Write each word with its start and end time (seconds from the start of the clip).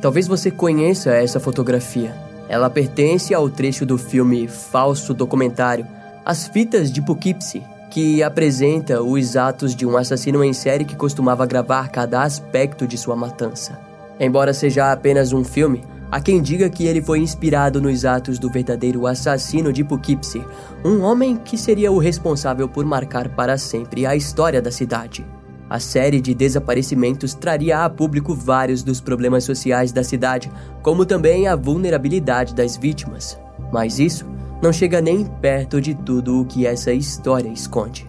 Talvez 0.00 0.28
você 0.28 0.50
conheça 0.50 1.10
essa 1.10 1.40
fotografia. 1.40 2.14
Ela 2.48 2.70
pertence 2.70 3.34
ao 3.34 3.50
trecho 3.50 3.84
do 3.84 3.98
filme 3.98 4.46
falso 4.46 5.12
documentário 5.12 5.86
As 6.24 6.46
Fitas 6.46 6.92
de 6.92 7.02
Poughkeepsie, 7.02 7.64
que 7.90 8.22
apresenta 8.22 9.02
os 9.02 9.36
atos 9.36 9.74
de 9.74 9.84
um 9.84 9.96
assassino 9.96 10.44
em 10.44 10.52
série 10.52 10.84
que 10.84 10.94
costumava 10.94 11.44
gravar 11.46 11.88
cada 11.88 12.22
aspecto 12.22 12.86
de 12.86 12.96
sua 12.96 13.16
matança. 13.16 13.78
Embora 14.20 14.54
seja 14.54 14.92
apenas 14.92 15.32
um 15.32 15.42
filme, 15.42 15.82
há 16.10 16.20
quem 16.20 16.40
diga 16.40 16.70
que 16.70 16.86
ele 16.86 17.02
foi 17.02 17.18
inspirado 17.18 17.80
nos 17.80 18.04
atos 18.04 18.38
do 18.38 18.50
verdadeiro 18.50 19.06
assassino 19.06 19.72
de 19.72 19.82
Poughkeepsie, 19.82 20.44
um 20.84 21.02
homem 21.02 21.36
que 21.36 21.58
seria 21.58 21.90
o 21.90 21.98
responsável 21.98 22.68
por 22.68 22.84
marcar 22.84 23.28
para 23.30 23.58
sempre 23.58 24.06
a 24.06 24.14
história 24.14 24.62
da 24.62 24.70
cidade. 24.70 25.26
A 25.68 25.78
série 25.78 26.20
de 26.20 26.34
desaparecimentos 26.34 27.34
traria 27.34 27.84
a 27.84 27.90
público 27.90 28.34
vários 28.34 28.82
dos 28.82 29.00
problemas 29.00 29.44
sociais 29.44 29.92
da 29.92 30.02
cidade, 30.02 30.50
como 30.82 31.04
também 31.04 31.46
a 31.46 31.54
vulnerabilidade 31.54 32.54
das 32.54 32.76
vítimas. 32.76 33.38
Mas 33.72 33.98
isso 33.98 34.26
não 34.62 34.72
chega 34.72 35.00
nem 35.00 35.24
perto 35.24 35.80
de 35.80 35.94
tudo 35.94 36.40
o 36.40 36.44
que 36.44 36.66
essa 36.66 36.92
história 36.92 37.48
esconde. 37.48 38.08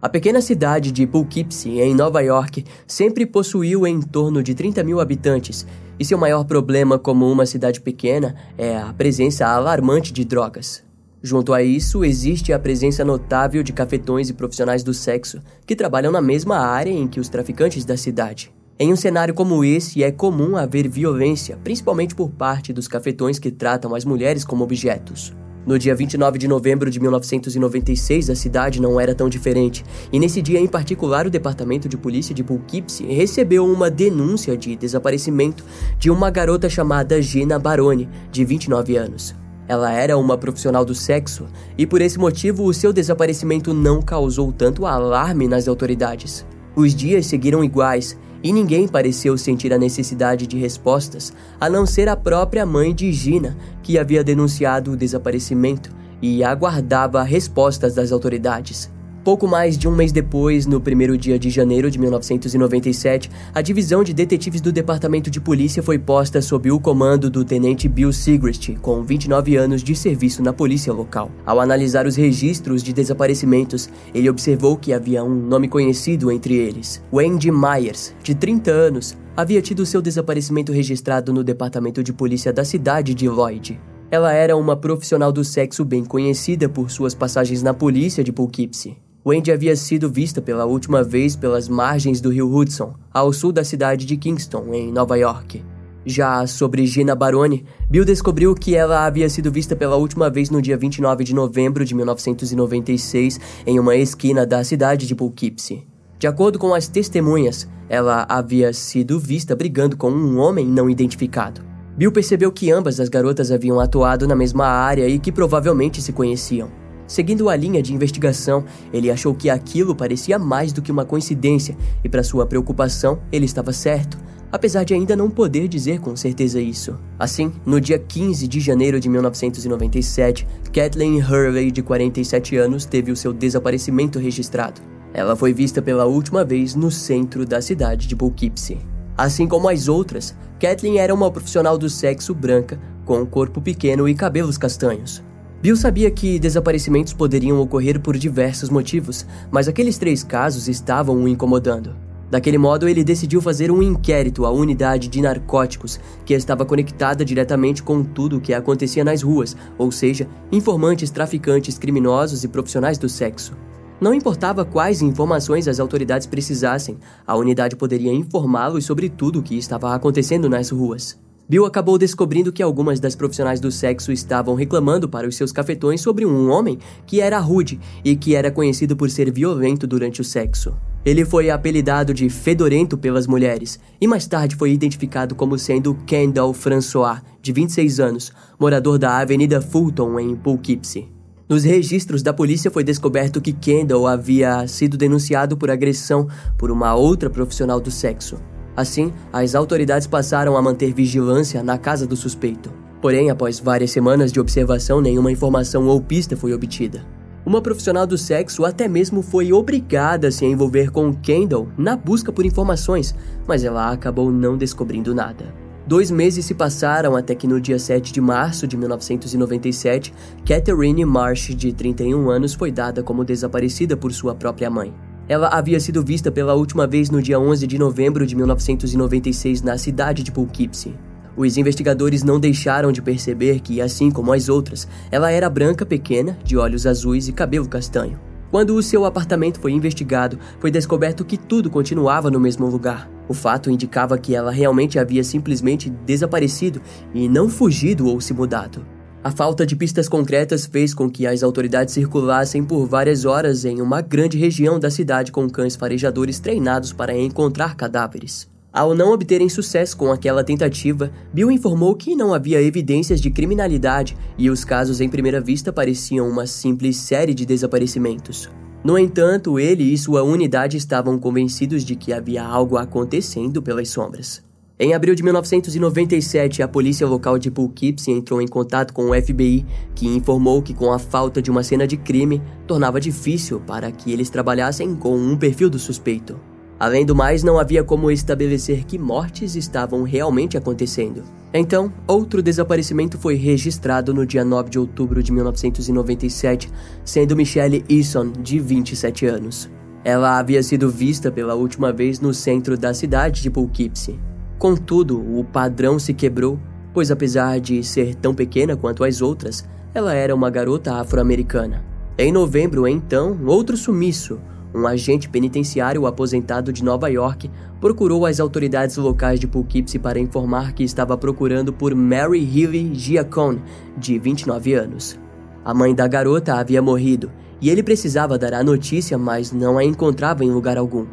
A 0.00 0.10
pequena 0.10 0.42
cidade 0.42 0.92
de 0.92 1.06
Poughkeepsie, 1.06 1.80
em 1.80 1.94
Nova 1.94 2.20
York, 2.20 2.62
sempre 2.86 3.24
possuiu 3.24 3.86
em 3.86 4.02
torno 4.02 4.42
de 4.42 4.54
30 4.54 4.84
mil 4.84 5.00
habitantes, 5.00 5.66
e 5.98 6.04
seu 6.04 6.18
maior 6.18 6.44
problema 6.44 6.98
como 6.98 7.30
uma 7.30 7.46
cidade 7.46 7.80
pequena 7.80 8.36
é 8.58 8.76
a 8.76 8.92
presença 8.92 9.46
alarmante 9.46 10.12
de 10.12 10.22
drogas. 10.22 10.84
Junto 11.22 11.54
a 11.54 11.62
isso, 11.62 12.04
existe 12.04 12.52
a 12.52 12.58
presença 12.58 13.06
notável 13.06 13.62
de 13.62 13.72
cafetões 13.72 14.28
e 14.28 14.34
profissionais 14.34 14.82
do 14.82 14.92
sexo 14.92 15.40
que 15.66 15.74
trabalham 15.74 16.12
na 16.12 16.20
mesma 16.20 16.58
área 16.58 16.90
em 16.90 17.08
que 17.08 17.18
os 17.18 17.30
traficantes 17.30 17.86
da 17.86 17.96
cidade. 17.96 18.52
Em 18.78 18.92
um 18.92 18.96
cenário 18.96 19.32
como 19.32 19.64
esse, 19.64 20.04
é 20.04 20.12
comum 20.12 20.58
haver 20.58 20.86
violência, 20.86 21.58
principalmente 21.64 22.14
por 22.14 22.28
parte 22.28 22.70
dos 22.70 22.86
cafetões 22.86 23.38
que 23.38 23.50
tratam 23.50 23.94
as 23.94 24.04
mulheres 24.04 24.44
como 24.44 24.62
objetos. 24.62 25.34
No 25.66 25.76
dia 25.80 25.96
29 25.96 26.38
de 26.38 26.46
novembro 26.46 26.88
de 26.88 27.00
1996, 27.00 28.30
a 28.30 28.36
cidade 28.36 28.80
não 28.80 29.00
era 29.00 29.16
tão 29.16 29.28
diferente, 29.28 29.84
e 30.12 30.18
nesse 30.20 30.40
dia 30.40 30.60
em 30.60 30.66
particular, 30.68 31.26
o 31.26 31.30
Departamento 31.30 31.88
de 31.88 31.96
Polícia 31.96 32.32
de 32.32 32.44
Poughkeepsie 32.44 33.04
recebeu 33.12 33.66
uma 33.66 33.90
denúncia 33.90 34.56
de 34.56 34.76
desaparecimento 34.76 35.64
de 35.98 36.08
uma 36.08 36.30
garota 36.30 36.68
chamada 36.68 37.20
Gina 37.20 37.58
Baroni, 37.58 38.08
de 38.30 38.44
29 38.44 38.96
anos. 38.96 39.34
Ela 39.66 39.92
era 39.92 40.16
uma 40.16 40.38
profissional 40.38 40.84
do 40.84 40.94
sexo 40.94 41.46
e 41.76 41.84
por 41.84 42.00
esse 42.00 42.16
motivo 42.16 42.62
o 42.62 42.72
seu 42.72 42.92
desaparecimento 42.92 43.74
não 43.74 44.00
causou 44.00 44.52
tanto 44.52 44.86
alarme 44.86 45.48
nas 45.48 45.66
autoridades. 45.66 46.46
Os 46.76 46.94
dias 46.94 47.26
seguiram 47.26 47.64
iguais 47.64 48.16
e 48.46 48.52
ninguém 48.52 48.86
pareceu 48.86 49.36
sentir 49.36 49.72
a 49.72 49.78
necessidade 49.78 50.46
de 50.46 50.56
respostas, 50.56 51.32
a 51.60 51.68
não 51.68 51.84
ser 51.84 52.08
a 52.08 52.14
própria 52.14 52.64
mãe 52.64 52.94
de 52.94 53.12
Gina, 53.12 53.56
que 53.82 53.98
havia 53.98 54.22
denunciado 54.22 54.92
o 54.92 54.96
desaparecimento 54.96 55.90
e 56.22 56.44
aguardava 56.44 57.24
respostas 57.24 57.96
das 57.96 58.12
autoridades. 58.12 58.88
Pouco 59.26 59.48
mais 59.48 59.76
de 59.76 59.88
um 59.88 59.90
mês 59.90 60.12
depois, 60.12 60.66
no 60.66 60.80
primeiro 60.80 61.18
dia 61.18 61.36
de 61.36 61.50
janeiro 61.50 61.90
de 61.90 61.98
1997, 61.98 63.28
a 63.52 63.60
divisão 63.60 64.04
de 64.04 64.14
detetives 64.14 64.60
do 64.60 64.70
Departamento 64.70 65.28
de 65.28 65.40
Polícia 65.40 65.82
foi 65.82 65.98
posta 65.98 66.40
sob 66.40 66.70
o 66.70 66.78
comando 66.78 67.28
do 67.28 67.44
tenente 67.44 67.88
Bill 67.88 68.12
Sigrist, 68.12 68.76
com 68.76 69.02
29 69.02 69.56
anos 69.56 69.82
de 69.82 69.96
serviço 69.96 70.44
na 70.44 70.52
polícia 70.52 70.92
local. 70.92 71.28
Ao 71.44 71.58
analisar 71.58 72.06
os 72.06 72.14
registros 72.14 72.84
de 72.84 72.92
desaparecimentos, 72.92 73.90
ele 74.14 74.30
observou 74.30 74.76
que 74.76 74.92
havia 74.92 75.24
um 75.24 75.34
nome 75.34 75.66
conhecido 75.66 76.30
entre 76.30 76.54
eles. 76.54 77.02
Wendy 77.12 77.50
Myers, 77.50 78.14
de 78.22 78.32
30 78.32 78.70
anos, 78.70 79.18
havia 79.36 79.60
tido 79.60 79.84
seu 79.84 80.00
desaparecimento 80.00 80.70
registrado 80.70 81.32
no 81.32 81.42
Departamento 81.42 82.00
de 82.00 82.12
Polícia 82.12 82.52
da 82.52 82.64
cidade 82.64 83.12
de 83.12 83.28
Lloyd. 83.28 83.80
Ela 84.08 84.32
era 84.32 84.56
uma 84.56 84.76
profissional 84.76 85.32
do 85.32 85.42
sexo 85.42 85.84
bem 85.84 86.04
conhecida 86.04 86.68
por 86.68 86.92
suas 86.92 87.12
passagens 87.12 87.60
na 87.60 87.74
polícia 87.74 88.22
de 88.22 88.32
Poughkeepsie. 88.32 89.04
Wendy 89.26 89.50
havia 89.50 89.74
sido 89.74 90.08
vista 90.08 90.40
pela 90.40 90.66
última 90.66 91.02
vez 91.02 91.34
pelas 91.34 91.68
margens 91.68 92.20
do 92.20 92.30
rio 92.30 92.48
Hudson, 92.48 92.94
ao 93.12 93.32
sul 93.32 93.50
da 93.50 93.64
cidade 93.64 94.06
de 94.06 94.16
Kingston, 94.16 94.72
em 94.72 94.92
Nova 94.92 95.18
York. 95.18 95.64
Já 96.04 96.46
sobre 96.46 96.86
Gina 96.86 97.12
Baroni, 97.12 97.64
Bill 97.90 98.04
descobriu 98.04 98.54
que 98.54 98.76
ela 98.76 99.04
havia 99.04 99.28
sido 99.28 99.50
vista 99.50 99.74
pela 99.74 99.96
última 99.96 100.30
vez 100.30 100.48
no 100.48 100.62
dia 100.62 100.76
29 100.76 101.24
de 101.24 101.34
novembro 101.34 101.84
de 101.84 101.92
1996 101.92 103.40
em 103.66 103.80
uma 103.80 103.96
esquina 103.96 104.46
da 104.46 104.62
cidade 104.62 105.08
de 105.08 105.14
Poughkeepsie. 105.16 105.84
De 106.20 106.28
acordo 106.28 106.56
com 106.56 106.72
as 106.72 106.86
testemunhas, 106.86 107.68
ela 107.88 108.24
havia 108.28 108.72
sido 108.72 109.18
vista 109.18 109.56
brigando 109.56 109.96
com 109.96 110.08
um 110.08 110.38
homem 110.38 110.64
não 110.64 110.88
identificado. 110.88 111.62
Bill 111.96 112.12
percebeu 112.12 112.52
que 112.52 112.70
ambas 112.70 113.00
as 113.00 113.08
garotas 113.08 113.50
haviam 113.50 113.80
atuado 113.80 114.28
na 114.28 114.36
mesma 114.36 114.66
área 114.66 115.08
e 115.08 115.18
que 115.18 115.32
provavelmente 115.32 116.00
se 116.00 116.12
conheciam. 116.12 116.85
Seguindo 117.06 117.48
a 117.48 117.56
linha 117.56 117.82
de 117.82 117.94
investigação, 117.94 118.64
ele 118.92 119.10
achou 119.10 119.34
que 119.34 119.48
aquilo 119.48 119.94
parecia 119.94 120.38
mais 120.38 120.72
do 120.72 120.82
que 120.82 120.90
uma 120.90 121.04
coincidência 121.04 121.76
e, 122.02 122.08
para 122.08 122.22
sua 122.22 122.46
preocupação, 122.46 123.20
ele 123.30 123.44
estava 123.44 123.72
certo, 123.72 124.18
apesar 124.50 124.84
de 124.84 124.94
ainda 124.94 125.14
não 125.14 125.30
poder 125.30 125.68
dizer 125.68 126.00
com 126.00 126.16
certeza 126.16 126.60
isso. 126.60 126.98
Assim, 127.18 127.52
no 127.64 127.80
dia 127.80 127.98
15 127.98 128.48
de 128.48 128.60
janeiro 128.60 128.98
de 128.98 129.08
1997, 129.08 130.46
Kathleen 130.72 131.20
Hurley, 131.22 131.70
de 131.70 131.82
47 131.82 132.56
anos, 132.56 132.84
teve 132.84 133.12
o 133.12 133.16
seu 133.16 133.32
desaparecimento 133.32 134.18
registrado. 134.18 134.80
Ela 135.14 135.36
foi 135.36 135.52
vista 135.52 135.80
pela 135.80 136.04
última 136.04 136.44
vez 136.44 136.74
no 136.74 136.90
centro 136.90 137.46
da 137.46 137.62
cidade 137.62 138.06
de 138.06 138.16
Poughkeepsie. 138.16 138.78
Assim 139.16 139.46
como 139.46 139.68
as 139.68 139.88
outras, 139.88 140.36
Kathleen 140.60 140.98
era 140.98 141.14
uma 141.14 141.30
profissional 141.30 141.78
do 141.78 141.88
sexo 141.88 142.34
branca, 142.34 142.78
com 143.04 143.20
um 143.20 143.26
corpo 143.26 143.60
pequeno 143.60 144.08
e 144.08 144.14
cabelos 144.14 144.58
castanhos. 144.58 145.22
Bill 145.62 145.76
sabia 145.76 146.10
que 146.10 146.38
desaparecimentos 146.38 147.12
poderiam 147.12 147.60
ocorrer 147.60 147.98
por 147.98 148.16
diversos 148.16 148.68
motivos, 148.68 149.26
mas 149.50 149.66
aqueles 149.66 149.96
três 149.96 150.22
casos 150.22 150.68
estavam 150.68 151.16
o 151.16 151.26
incomodando. 151.26 151.96
Daquele 152.30 152.58
modo, 152.58 152.88
ele 152.88 153.04
decidiu 153.04 153.40
fazer 153.40 153.70
um 153.70 153.80
inquérito 153.80 154.44
à 154.44 154.50
unidade 154.50 155.08
de 155.08 155.20
narcóticos, 155.20 155.98
que 156.24 156.34
estava 156.34 156.64
conectada 156.66 157.24
diretamente 157.24 157.82
com 157.82 158.02
tudo 158.02 158.36
o 158.36 158.40
que 158.40 158.52
acontecia 158.52 159.04
nas 159.04 159.22
ruas, 159.22 159.56
ou 159.78 159.92
seja, 159.92 160.28
informantes, 160.50 161.10
traficantes, 161.10 161.78
criminosos 161.78 162.42
e 162.42 162.48
profissionais 162.48 162.98
do 162.98 163.08
sexo. 163.08 163.54
Não 164.00 164.12
importava 164.12 164.64
quais 164.64 165.00
informações 165.00 165.68
as 165.68 165.80
autoridades 165.80 166.26
precisassem, 166.26 166.98
a 167.26 167.34
unidade 167.34 167.76
poderia 167.76 168.12
informá-los 168.12 168.84
sobre 168.84 169.08
tudo 169.08 169.38
o 169.38 169.42
que 169.42 169.56
estava 169.56 169.94
acontecendo 169.94 170.50
nas 170.50 170.70
ruas. 170.70 171.18
Bill 171.48 171.64
acabou 171.64 171.96
descobrindo 171.96 172.52
que 172.52 172.62
algumas 172.62 172.98
das 172.98 173.14
profissionais 173.14 173.60
do 173.60 173.70
sexo 173.70 174.10
estavam 174.10 174.56
reclamando 174.56 175.08
para 175.08 175.28
os 175.28 175.36
seus 175.36 175.52
cafetões 175.52 176.00
sobre 176.00 176.26
um 176.26 176.50
homem 176.50 176.78
que 177.06 177.20
era 177.20 177.38
rude 177.38 177.78
e 178.04 178.16
que 178.16 178.34
era 178.34 178.50
conhecido 178.50 178.96
por 178.96 179.08
ser 179.08 179.30
violento 179.30 179.86
durante 179.86 180.20
o 180.20 180.24
sexo. 180.24 180.76
Ele 181.04 181.24
foi 181.24 181.48
apelidado 181.48 182.12
de 182.12 182.28
Fedorento 182.28 182.98
pelas 182.98 183.28
mulheres 183.28 183.78
e 184.00 184.08
mais 184.08 184.26
tarde 184.26 184.56
foi 184.56 184.72
identificado 184.72 185.36
como 185.36 185.56
sendo 185.56 185.94
Kendall 186.04 186.52
François, 186.52 187.22
de 187.40 187.52
26 187.52 188.00
anos, 188.00 188.32
morador 188.58 188.98
da 188.98 189.18
Avenida 189.18 189.60
Fulton 189.60 190.18
em 190.18 190.34
Poughkeepsie. 190.34 191.08
Nos 191.48 191.62
registros 191.62 192.24
da 192.24 192.32
polícia 192.32 192.72
foi 192.72 192.82
descoberto 192.82 193.40
que 193.40 193.52
Kendall 193.52 194.08
havia 194.08 194.66
sido 194.66 194.96
denunciado 194.96 195.56
por 195.56 195.70
agressão 195.70 196.26
por 196.58 196.72
uma 196.72 196.96
outra 196.96 197.30
profissional 197.30 197.80
do 197.80 197.88
sexo. 197.88 198.36
Assim, 198.76 199.12
as 199.32 199.54
autoridades 199.54 200.06
passaram 200.06 200.56
a 200.56 200.62
manter 200.62 200.92
vigilância 200.92 201.62
na 201.62 201.78
casa 201.78 202.06
do 202.06 202.16
suspeito. 202.16 202.70
Porém, 203.00 203.30
após 203.30 203.58
várias 203.58 203.90
semanas 203.90 204.30
de 204.30 204.40
observação, 204.40 205.00
nenhuma 205.00 205.32
informação 205.32 205.86
ou 205.86 206.00
pista 206.00 206.36
foi 206.36 206.52
obtida. 206.52 207.04
Uma 207.46 207.62
profissional 207.62 208.06
do 208.06 208.18
sexo 208.18 208.64
até 208.64 208.88
mesmo 208.88 209.22
foi 209.22 209.52
obrigada 209.52 210.28
a 210.28 210.32
se 210.32 210.44
envolver 210.44 210.90
com 210.90 211.14
Kendall 211.14 211.68
na 211.78 211.96
busca 211.96 212.32
por 212.32 212.44
informações, 212.44 213.14
mas 213.46 213.62
ela 213.62 213.92
acabou 213.92 214.32
não 214.32 214.56
descobrindo 214.58 215.14
nada. 215.14 215.54
Dois 215.86 216.10
meses 216.10 216.44
se 216.44 216.52
passaram 216.52 217.14
até 217.14 217.32
que 217.36 217.46
no 217.46 217.60
dia 217.60 217.78
7 217.78 218.12
de 218.12 218.20
março 218.20 218.66
de 218.66 218.76
1997, 218.76 220.12
Catherine 220.44 221.04
Marsh, 221.04 221.54
de 221.54 221.72
31 221.72 222.28
anos, 222.28 222.52
foi 222.52 222.72
dada 222.72 223.04
como 223.04 223.24
desaparecida 223.24 223.96
por 223.96 224.12
sua 224.12 224.34
própria 224.34 224.68
mãe. 224.68 224.92
Ela 225.28 225.48
havia 225.48 225.80
sido 225.80 226.04
vista 226.04 226.30
pela 226.30 226.54
última 226.54 226.86
vez 226.86 227.10
no 227.10 227.20
dia 227.20 227.38
11 227.38 227.66
de 227.66 227.78
novembro 227.78 228.24
de 228.24 228.36
1996 228.36 229.60
na 229.60 229.76
cidade 229.76 230.22
de 230.22 230.30
Poughkeepsie. 230.30 230.94
Os 231.36 231.56
investigadores 231.56 232.22
não 232.22 232.38
deixaram 232.38 232.92
de 232.92 233.02
perceber 233.02 233.58
que, 233.58 233.80
assim 233.80 234.08
como 234.08 234.32
as 234.32 234.48
outras, 234.48 234.86
ela 235.10 235.30
era 235.30 235.50
branca 235.50 235.84
pequena, 235.84 236.38
de 236.44 236.56
olhos 236.56 236.86
azuis 236.86 237.26
e 237.26 237.32
cabelo 237.32 237.68
castanho. 237.68 238.20
Quando 238.52 238.76
o 238.76 238.82
seu 238.82 239.04
apartamento 239.04 239.58
foi 239.58 239.72
investigado, 239.72 240.38
foi 240.60 240.70
descoberto 240.70 241.24
que 241.24 241.36
tudo 241.36 241.68
continuava 241.68 242.30
no 242.30 242.38
mesmo 242.38 242.66
lugar. 242.66 243.10
O 243.28 243.34
fato 243.34 243.68
indicava 243.68 244.16
que 244.16 244.34
ela 244.34 244.52
realmente 244.52 244.96
havia 244.96 245.24
simplesmente 245.24 245.90
desaparecido 245.90 246.80
e 247.12 247.28
não 247.28 247.48
fugido 247.48 248.06
ou 248.06 248.20
se 248.20 248.32
mudado. 248.32 248.86
A 249.26 249.30
falta 249.32 249.66
de 249.66 249.74
pistas 249.74 250.08
concretas 250.08 250.66
fez 250.66 250.94
com 250.94 251.10
que 251.10 251.26
as 251.26 251.42
autoridades 251.42 251.92
circulassem 251.92 252.62
por 252.62 252.86
várias 252.86 253.24
horas 253.24 253.64
em 253.64 253.82
uma 253.82 254.00
grande 254.00 254.38
região 254.38 254.78
da 254.78 254.88
cidade 254.88 255.32
com 255.32 255.50
cães 255.50 255.74
farejadores 255.74 256.38
treinados 256.38 256.92
para 256.92 257.12
encontrar 257.12 257.74
cadáveres. 257.74 258.48
Ao 258.72 258.94
não 258.94 259.10
obterem 259.10 259.48
sucesso 259.48 259.96
com 259.96 260.12
aquela 260.12 260.44
tentativa, 260.44 261.10
Bill 261.34 261.50
informou 261.50 261.96
que 261.96 262.14
não 262.14 262.32
havia 262.32 262.62
evidências 262.62 263.20
de 263.20 263.28
criminalidade 263.28 264.16
e 264.38 264.48
os 264.48 264.64
casos 264.64 265.00
em 265.00 265.08
primeira 265.08 265.40
vista 265.40 265.72
pareciam 265.72 266.28
uma 266.28 266.46
simples 266.46 266.96
série 266.96 267.34
de 267.34 267.44
desaparecimentos. 267.44 268.48
No 268.84 268.96
entanto, 268.96 269.58
ele 269.58 269.92
e 269.92 269.98
sua 269.98 270.22
unidade 270.22 270.76
estavam 270.76 271.18
convencidos 271.18 271.82
de 271.82 271.96
que 271.96 272.12
havia 272.12 272.44
algo 272.44 272.76
acontecendo 272.76 273.60
pelas 273.60 273.88
sombras. 273.88 274.45
Em 274.78 274.92
abril 274.92 275.14
de 275.14 275.22
1997, 275.22 276.62
a 276.62 276.68
polícia 276.68 277.06
local 277.06 277.38
de 277.38 277.50
Poughkeepsie 277.50 278.12
entrou 278.12 278.42
em 278.42 278.46
contato 278.46 278.92
com 278.92 279.08
o 279.08 279.14
FBI, 279.14 279.64
que 279.94 280.06
informou 280.06 280.60
que 280.60 280.74
com 280.74 280.92
a 280.92 280.98
falta 280.98 281.40
de 281.40 281.50
uma 281.50 281.62
cena 281.62 281.86
de 281.86 281.96
crime, 281.96 282.42
tornava 282.66 283.00
difícil 283.00 283.58
para 283.58 283.90
que 283.90 284.12
eles 284.12 284.28
trabalhassem 284.28 284.94
com 284.94 285.16
um 285.16 285.34
perfil 285.34 285.70
do 285.70 285.78
suspeito. 285.78 286.38
Além 286.78 287.06
do 287.06 287.14
mais, 287.14 287.42
não 287.42 287.58
havia 287.58 287.82
como 287.82 288.10
estabelecer 288.10 288.84
que 288.84 288.98
mortes 288.98 289.56
estavam 289.56 290.02
realmente 290.02 290.58
acontecendo. 290.58 291.24
Então, 291.54 291.90
outro 292.06 292.42
desaparecimento 292.42 293.16
foi 293.16 293.34
registrado 293.34 294.12
no 294.12 294.26
dia 294.26 294.44
9 294.44 294.68
de 294.68 294.78
outubro 294.78 295.22
de 295.22 295.32
1997, 295.32 296.70
sendo 297.02 297.34
Michelle 297.34 297.82
Eason, 297.88 298.30
de 298.30 298.58
27 298.58 299.24
anos. 299.24 299.70
Ela 300.04 300.38
havia 300.38 300.62
sido 300.62 300.90
vista 300.90 301.32
pela 301.32 301.54
última 301.54 301.94
vez 301.94 302.20
no 302.20 302.34
centro 302.34 302.76
da 302.76 302.92
cidade 302.92 303.40
de 303.40 303.50
Poughkeepsie. 303.50 304.20
Contudo, 304.58 305.18
o 305.38 305.44
padrão 305.44 305.98
se 305.98 306.14
quebrou, 306.14 306.58
pois 306.94 307.10
apesar 307.10 307.60
de 307.60 307.82
ser 307.84 308.14
tão 308.14 308.34
pequena 308.34 308.76
quanto 308.76 309.04
as 309.04 309.20
outras, 309.20 309.68
ela 309.92 310.14
era 310.14 310.34
uma 310.34 310.48
garota 310.48 310.94
afro-americana. 310.94 311.84
Em 312.18 312.32
novembro, 312.32 312.88
então, 312.88 313.38
outro 313.44 313.76
sumiço, 313.76 314.40
um 314.74 314.86
agente 314.86 315.28
penitenciário 315.28 316.06
aposentado 316.06 316.72
de 316.72 316.82
Nova 316.82 317.08
York, 317.08 317.50
procurou 317.80 318.24
as 318.24 318.40
autoridades 318.40 318.96
locais 318.96 319.38
de 319.38 319.46
Poughkeepsie 319.46 319.98
para 319.98 320.18
informar 320.18 320.72
que 320.72 320.84
estava 320.84 321.16
procurando 321.16 321.72
por 321.72 321.94
Mary 321.94 322.40
Healy 322.40 322.94
Giacone, 322.94 323.62
de 323.96 324.18
29 324.18 324.74
anos. 324.74 325.18
A 325.64 325.74
mãe 325.74 325.94
da 325.94 326.06
garota 326.06 326.54
havia 326.54 326.80
morrido 326.80 327.30
e 327.60 327.70
ele 327.70 327.82
precisava 327.82 328.38
dar 328.38 328.54
a 328.54 328.62
notícia, 328.62 329.18
mas 329.18 329.52
não 329.52 329.76
a 329.78 329.84
encontrava 329.84 330.44
em 330.44 330.50
lugar 330.50 330.78
algum. 330.78 331.06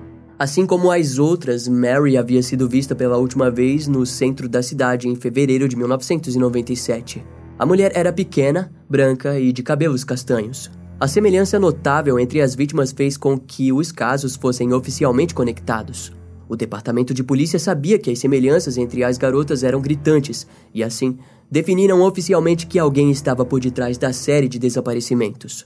Assim 0.44 0.66
como 0.66 0.92
as 0.92 1.20
outras, 1.20 1.70
Mary 1.70 2.18
havia 2.18 2.44
sido 2.44 2.68
vista 2.68 2.94
pela 2.94 3.16
última 3.16 3.50
vez 3.50 3.88
no 3.88 4.06
centro 4.06 4.50
da 4.50 4.62
cidade 4.62 5.08
em 5.08 5.16
fevereiro 5.16 5.70
de 5.70 5.78
1997. 5.78 7.24
A 7.58 7.66
mulher 7.66 7.94
era 7.96 8.12
pequena, 8.12 8.70
branca 8.90 9.40
e 9.40 9.54
de 9.54 9.64
cabelos 9.64 10.04
castanhos. 10.04 10.70
A 11.00 11.08
semelhança 11.08 11.58
notável 11.58 12.20
entre 12.20 12.42
as 12.42 12.56
vítimas 12.56 12.92
fez 12.92 13.16
com 13.16 13.40
que 13.40 13.72
os 13.72 13.90
casos 13.90 14.36
fossem 14.36 14.74
oficialmente 14.74 15.34
conectados. 15.34 16.12
O 16.50 16.58
departamento 16.58 17.14
de 17.14 17.24
polícia 17.24 17.58
sabia 17.58 17.98
que 17.98 18.12
as 18.12 18.20
semelhanças 18.20 18.78
entre 18.78 19.02
as 19.02 19.18
garotas 19.18 19.64
eram 19.64 19.80
gritantes 19.80 20.46
e, 20.74 20.84
assim, 20.84 21.18
definiram 21.50 22.02
oficialmente 22.02 22.68
que 22.68 22.78
alguém 22.78 23.10
estava 23.12 23.46
por 23.46 23.62
detrás 23.62 23.98
da 23.98 24.12
série 24.12 24.50
de 24.50 24.60
desaparecimentos. 24.60 25.66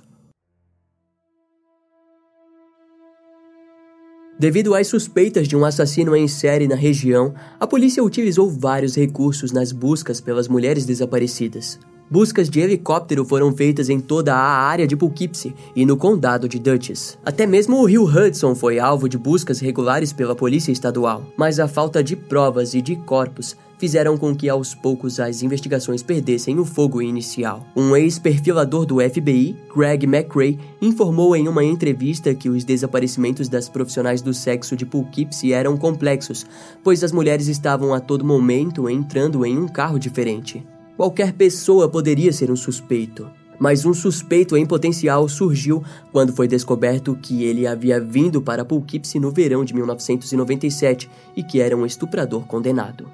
Devido 4.39 4.75
às 4.75 4.86
suspeitas 4.86 5.48
de 5.48 5.56
um 5.56 5.66
assassino 5.66 6.16
em 6.16 6.28
série 6.28 6.68
na 6.68 6.75
região, 6.75 7.34
a 7.60 7.66
polícia 7.66 8.04
utilizou 8.04 8.48
vários 8.48 8.95
recursos 8.95 9.51
nas 9.51 9.72
buscas 9.72 10.22
pelas 10.22 10.48
mulheres 10.48 10.86
desaparecidas. 10.86 11.80
Buscas 12.10 12.48
de 12.48 12.60
helicóptero 12.60 13.25
foram 13.25 13.51
feitas 13.51 13.89
em 13.89 14.00
toda 14.00 14.36
a 14.36 14.38
área 14.38 14.86
de 14.86 14.95
Poughkeepsie 14.95 15.56
e 15.75 15.88
no 15.88 15.98
condado 15.98 16.48
de 16.48 16.60
Dutchess. 16.60 17.18
Até 17.25 17.48
mesmo 17.48 17.81
o 17.81 17.86
rio 17.86 18.06
Hudson 18.06 18.54
foi 18.54 18.78
alvo 18.78 19.10
de 19.10 19.18
buscas 19.18 19.60
regulares 19.60 20.13
pela 20.13 20.36
polícia 20.36 20.72
estadual, 20.72 21.24
mas 21.36 21.60
a 21.60 21.68
falta 21.68 22.04
de 22.04 22.16
provas 22.16 22.75
e 22.75 22.81
de 22.81 22.95
corpos 22.95 23.57
fizeram 23.77 24.18
com 24.18 24.35
que 24.35 24.50
aos 24.50 24.74
poucos 24.74 25.19
as 25.19 25.41
investigações 25.44 26.01
perdessem 26.01 26.59
o 26.59 26.65
fogo 26.65 27.01
inicial. 27.01 27.65
Um 27.75 27.95
ex-perfilador 27.95 28.85
do 28.85 28.97
FBI, 29.00 29.56
Greg 29.75 30.06
McRae, 30.06 30.59
informou 30.81 31.35
em 31.35 31.47
uma 31.47 31.63
entrevista 31.63 32.33
que 32.33 32.50
os 32.50 32.63
desaparecimentos 32.63 33.47
das 33.47 33.69
profissionais 33.69 34.21
do 34.21 34.33
sexo 34.33 34.75
de 34.75 34.85
Poughkeepsie 34.85 35.53
eram 35.53 35.77
complexos, 35.77 36.45
pois 36.83 37.03
as 37.03 37.12
mulheres 37.12 37.47
estavam 37.47 37.94
a 37.94 38.00
todo 38.00 38.25
momento 38.25 38.89
entrando 38.89 39.45
em 39.45 39.57
um 39.57 39.68
carro 39.68 40.00
diferente. 40.00 40.65
Qualquer 40.95 41.33
pessoa 41.33 41.88
poderia 41.88 42.33
ser 42.33 42.50
um 42.50 42.56
suspeito. 42.56 43.30
Mas 43.59 43.85
um 43.85 43.94
suspeito 43.94 44.56
em 44.56 44.65
potencial 44.65 45.27
surgiu 45.27 45.83
quando 46.12 46.33
foi 46.33 46.47
descoberto 46.47 47.15
que 47.15 47.44
ele 47.44 47.65
havia 47.65 48.00
vindo 48.00 48.41
para 48.41 48.65
Poughkeepsie 48.65 49.19
no 49.19 49.31
verão 49.31 49.65
de 49.65 49.73
1997 49.73 51.09
e 51.35 51.44
que 51.44 51.59
era 51.59 51.75
um 51.75 51.85
estuprador 51.85 52.45
condenado. 52.45 53.07